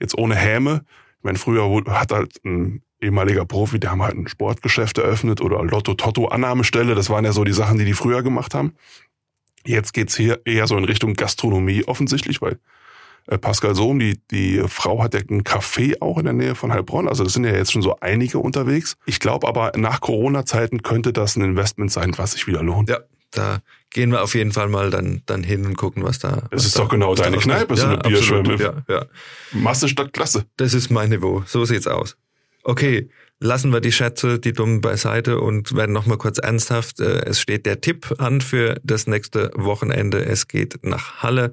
jetzt 0.00 0.16
ohne 0.18 0.34
Häme, 0.34 0.84
ich 1.18 1.24
meine, 1.24 1.38
früher 1.38 1.84
hat 1.88 2.12
halt 2.12 2.44
ein 2.44 2.82
ehemaliger 3.00 3.44
Profi, 3.44 3.78
der 3.78 3.92
haben 3.92 4.02
halt 4.02 4.16
ein 4.16 4.28
Sportgeschäft 4.28 4.98
eröffnet 4.98 5.40
oder 5.40 5.62
Lotto-Totto-Annahmestelle, 5.62 6.94
das 6.94 7.10
waren 7.10 7.24
ja 7.24 7.32
so 7.32 7.44
die 7.44 7.52
Sachen, 7.52 7.78
die 7.78 7.84
die 7.84 7.94
früher 7.94 8.22
gemacht 8.22 8.54
haben. 8.54 8.74
Jetzt 9.66 9.94
geht's 9.94 10.16
hier 10.16 10.40
eher 10.44 10.66
so 10.66 10.76
in 10.76 10.84
Richtung 10.84 11.14
Gastronomie 11.14 11.84
offensichtlich, 11.84 12.42
weil 12.42 12.58
Pascal 13.26 13.74
Sohm, 13.74 13.98
die, 13.98 14.20
die 14.30 14.62
Frau 14.68 15.02
hat 15.02 15.14
ja 15.14 15.20
ein 15.20 15.42
Café 15.42 16.00
auch 16.00 16.18
in 16.18 16.24
der 16.24 16.34
Nähe 16.34 16.54
von 16.54 16.72
Heilbronn. 16.72 17.08
Also 17.08 17.24
das 17.24 17.32
sind 17.32 17.44
ja 17.44 17.52
jetzt 17.52 17.72
schon 17.72 17.82
so 17.82 17.96
einige 18.00 18.38
unterwegs. 18.38 18.96
Ich 19.06 19.18
glaube 19.20 19.48
aber, 19.48 19.72
nach 19.76 20.00
Corona-Zeiten 20.00 20.82
könnte 20.82 21.12
das 21.12 21.36
ein 21.36 21.42
Investment 21.42 21.90
sein, 21.90 22.12
was 22.16 22.32
sich 22.32 22.46
wieder 22.46 22.62
lohnt. 22.62 22.88
ja, 22.88 22.98
da 23.30 23.58
gehen 23.90 24.10
wir 24.12 24.22
auf 24.22 24.34
jeden 24.34 24.52
Fall 24.52 24.68
mal 24.68 24.90
dann, 24.90 25.22
dann 25.26 25.42
hin 25.42 25.66
und 25.66 25.76
gucken, 25.76 26.04
was 26.04 26.18
da. 26.18 26.44
Es 26.50 26.64
ist 26.64 26.76
da, 26.76 26.82
doch 26.82 26.88
genau 26.88 27.14
deine. 27.14 27.38
Kneipe, 27.38 27.76
so 27.76 27.86
ja, 27.86 27.92
eine 27.92 27.98
Bierschwemme. 27.98 28.56
Ja, 28.56 28.74
ja. 28.88 29.06
Masse 29.52 29.88
statt 29.88 30.12
Klasse. 30.12 30.44
Das 30.56 30.74
ist 30.74 30.90
mein 30.90 31.10
Niveau. 31.10 31.42
So 31.46 31.64
sieht's 31.64 31.86
aus. 31.86 32.16
Okay, 32.62 33.08
lassen 33.40 33.72
wir 33.72 33.80
die 33.80 33.92
Schätze, 33.92 34.38
die 34.38 34.52
dummen 34.52 34.80
beiseite 34.80 35.40
und 35.40 35.74
werden 35.76 35.92
nochmal 35.92 36.18
kurz 36.18 36.38
ernsthaft. 36.38 37.00
Äh, 37.00 37.24
Es 37.26 37.40
steht 37.40 37.66
der 37.66 37.80
Tipp 37.80 38.14
an 38.18 38.40
für 38.40 38.80
das 38.84 39.06
nächste 39.06 39.50
Wochenende. 39.54 40.24
Es 40.24 40.48
geht 40.48 40.78
nach 40.82 41.22
Halle. 41.22 41.52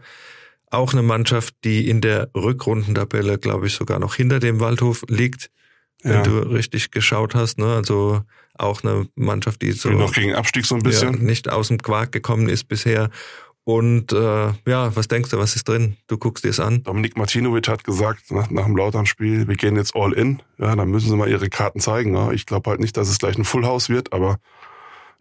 Auch 0.71 0.93
eine 0.93 1.03
Mannschaft, 1.03 1.53
die 1.63 1.88
in 1.89 2.01
der 2.01 2.29
Rückrundentabelle, 2.36 3.38
glaube 3.38 3.67
ich, 3.67 3.75
sogar 3.75 3.99
noch 3.99 4.15
hinter 4.15 4.39
dem 4.39 4.60
Waldhof 4.60 5.03
liegt, 5.10 5.51
wenn 6.01 6.13
Ja. 6.13 6.23
du 6.23 6.39
richtig 6.39 6.91
geschaut 6.91 7.36
hast. 7.36 7.60
Ne? 7.60 7.75
Also 7.75 8.21
auch 8.57 8.84
eine 8.84 9.07
Mannschaft, 9.15 9.62
die 9.62 9.71
so 9.73 9.89
noch 9.89 10.13
gegen 10.13 10.34
Abstieg 10.34 10.65
so 10.65 10.75
ein 10.75 10.81
ja, 10.81 10.88
bisschen. 10.88 11.23
nicht 11.25 11.49
aus 11.49 11.67
dem 11.67 11.77
Quark 11.77 12.12
gekommen 12.12 12.47
ist 12.49 12.67
bisher. 12.67 13.10
Und 13.63 14.12
äh, 14.12 14.53
ja, 14.65 14.95
was 14.95 15.07
denkst 15.07 15.29
du, 15.29 15.38
was 15.38 15.55
ist 15.55 15.67
drin? 15.67 15.95
Du 16.07 16.17
guckst 16.17 16.43
dir 16.43 16.49
es 16.49 16.60
an. 16.60 16.81
Dominik 16.84 17.15
Martinovic 17.15 17.67
hat 17.67 17.84
gesagt, 17.84 18.31
nach, 18.31 18.49
nach 18.49 18.65
dem 18.65 18.75
Lautern-Spiel, 18.75 19.47
wir 19.47 19.55
gehen 19.55 19.75
jetzt 19.75 19.95
all 19.95 20.13
in. 20.13 20.41
Ja, 20.57 20.75
dann 20.75 20.89
müssen 20.89 21.10
sie 21.10 21.15
mal 21.15 21.29
ihre 21.29 21.47
Karten 21.49 21.79
zeigen. 21.79 22.15
Ja. 22.15 22.31
Ich 22.31 22.45
glaube 22.47 22.69
halt 22.71 22.79
nicht, 22.79 22.97
dass 22.97 23.07
es 23.07 23.19
gleich 23.19 23.38
ein 23.38 23.43
Full 23.45 23.65
House 23.65 23.88
wird, 23.89 24.13
aber 24.13 24.39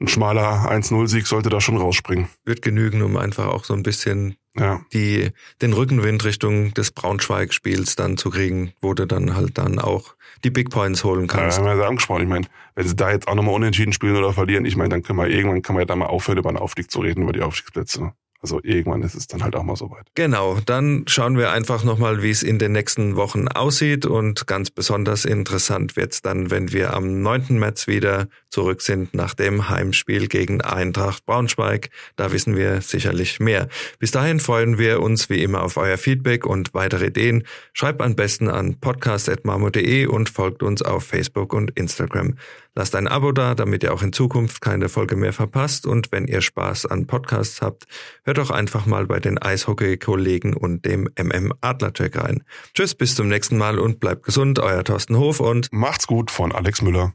ein 0.00 0.08
schmaler 0.08 0.70
1-0-Sieg 0.70 1.26
sollte 1.26 1.50
da 1.50 1.60
schon 1.60 1.76
rausspringen. 1.76 2.28
Wird 2.44 2.62
genügen, 2.62 3.02
um 3.02 3.16
einfach 3.16 3.46
auch 3.48 3.64
so 3.64 3.74
ein 3.74 3.82
bisschen 3.82 4.36
Ja. 4.56 4.80
die, 4.92 5.30
den 5.60 5.72
Rückenwind 5.74 6.24
Richtung 6.24 6.72
des 6.74 6.90
Braunschweig-Spiels 6.90 7.96
dann 7.96 8.16
zu 8.16 8.30
kriegen, 8.30 8.72
wo 8.80 8.94
du 8.94 9.06
dann 9.06 9.36
halt 9.36 9.58
dann 9.58 9.78
auch 9.78 10.14
die 10.42 10.50
Big 10.50 10.70
Points 10.70 11.04
holen 11.04 11.22
Ja, 11.22 11.26
kannst. 11.26 11.58
haben 11.58 11.66
wir 11.66 11.76
ja 11.76 11.86
angesprochen. 11.86 12.22
Ich 12.22 12.28
meine, 12.28 12.46
wenn 12.74 12.88
sie 12.88 12.96
da 12.96 13.10
jetzt 13.10 13.28
auch 13.28 13.34
nochmal 13.34 13.54
unentschieden 13.54 13.92
spielen 13.92 14.16
oder 14.16 14.32
verlieren, 14.32 14.64
ich 14.64 14.76
meine, 14.76 14.88
dann 14.88 15.02
können 15.02 15.18
wir 15.18 15.28
irgendwann 15.28 15.60
kann 15.62 15.74
man 15.74 15.82
ja 15.82 15.86
da 15.86 15.96
mal 15.96 16.06
aufhören, 16.06 16.38
über 16.38 16.48
einen 16.48 16.58
Aufstieg 16.58 16.90
zu 16.90 17.00
reden, 17.00 17.22
über 17.24 17.32
die 17.32 17.42
Aufstiegsplätze. 17.42 18.12
Also 18.42 18.60
irgendwann 18.62 19.02
ist 19.02 19.14
es 19.14 19.26
dann 19.26 19.42
halt 19.42 19.54
auch 19.54 19.62
mal 19.62 19.76
soweit. 19.76 20.06
Genau, 20.14 20.58
dann 20.64 21.04
schauen 21.06 21.36
wir 21.36 21.50
einfach 21.50 21.84
nochmal, 21.84 22.22
wie 22.22 22.30
es 22.30 22.42
in 22.42 22.58
den 22.58 22.72
nächsten 22.72 23.16
Wochen 23.16 23.48
aussieht 23.48 24.06
und 24.06 24.46
ganz 24.46 24.70
besonders 24.70 25.26
interessant 25.26 25.94
wird's 25.96 26.22
dann, 26.22 26.50
wenn 26.50 26.72
wir 26.72 26.94
am 26.94 27.20
9. 27.20 27.58
März 27.58 27.86
wieder 27.86 28.28
zurück 28.48 28.80
sind 28.80 29.14
nach 29.14 29.34
dem 29.34 29.68
Heimspiel 29.68 30.26
gegen 30.26 30.62
Eintracht 30.62 31.26
Braunschweig. 31.26 31.90
Da 32.16 32.32
wissen 32.32 32.56
wir 32.56 32.80
sicherlich 32.80 33.40
mehr. 33.40 33.68
Bis 33.98 34.10
dahin 34.10 34.40
freuen 34.40 34.78
wir 34.78 35.00
uns 35.00 35.28
wie 35.28 35.42
immer 35.42 35.62
auf 35.62 35.76
euer 35.76 35.98
Feedback 35.98 36.46
und 36.46 36.72
weitere 36.72 37.08
Ideen. 37.08 37.44
Schreibt 37.74 38.00
am 38.00 38.16
besten 38.16 38.48
an 38.48 38.80
podcast.marmo.de 38.80 40.06
und 40.06 40.30
folgt 40.30 40.62
uns 40.62 40.80
auf 40.80 41.04
Facebook 41.04 41.52
und 41.52 41.72
Instagram. 41.72 42.36
Lasst 42.74 42.94
ein 42.94 43.08
Abo 43.08 43.32
da, 43.32 43.54
damit 43.54 43.82
ihr 43.82 43.92
auch 43.92 44.02
in 44.02 44.12
Zukunft 44.12 44.60
keine 44.60 44.88
Folge 44.88 45.16
mehr 45.16 45.32
verpasst. 45.32 45.86
Und 45.86 46.12
wenn 46.12 46.26
ihr 46.26 46.40
Spaß 46.40 46.86
an 46.86 47.06
Podcasts 47.06 47.60
habt, 47.62 47.86
hört 48.24 48.38
doch 48.38 48.50
einfach 48.50 48.86
mal 48.86 49.06
bei 49.06 49.18
den 49.18 49.38
Eishockey-Kollegen 49.38 50.54
und 50.54 50.84
dem 50.84 51.08
MM 51.16 51.52
Adlercheck 51.60 52.16
rein. 52.16 52.44
Tschüss, 52.74 52.94
bis 52.94 53.16
zum 53.16 53.28
nächsten 53.28 53.58
Mal 53.58 53.78
und 53.78 53.98
bleibt 53.98 54.22
gesund. 54.22 54.60
Euer 54.60 54.84
Thorsten 54.84 55.16
Hof 55.16 55.40
und 55.40 55.72
Macht's 55.72 56.06
gut 56.06 56.30
von 56.30 56.52
Alex 56.52 56.82
Müller. 56.82 57.12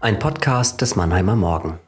Ein 0.00 0.18
Podcast 0.18 0.80
des 0.80 0.96
Mannheimer 0.96 1.36
Morgen. 1.36 1.78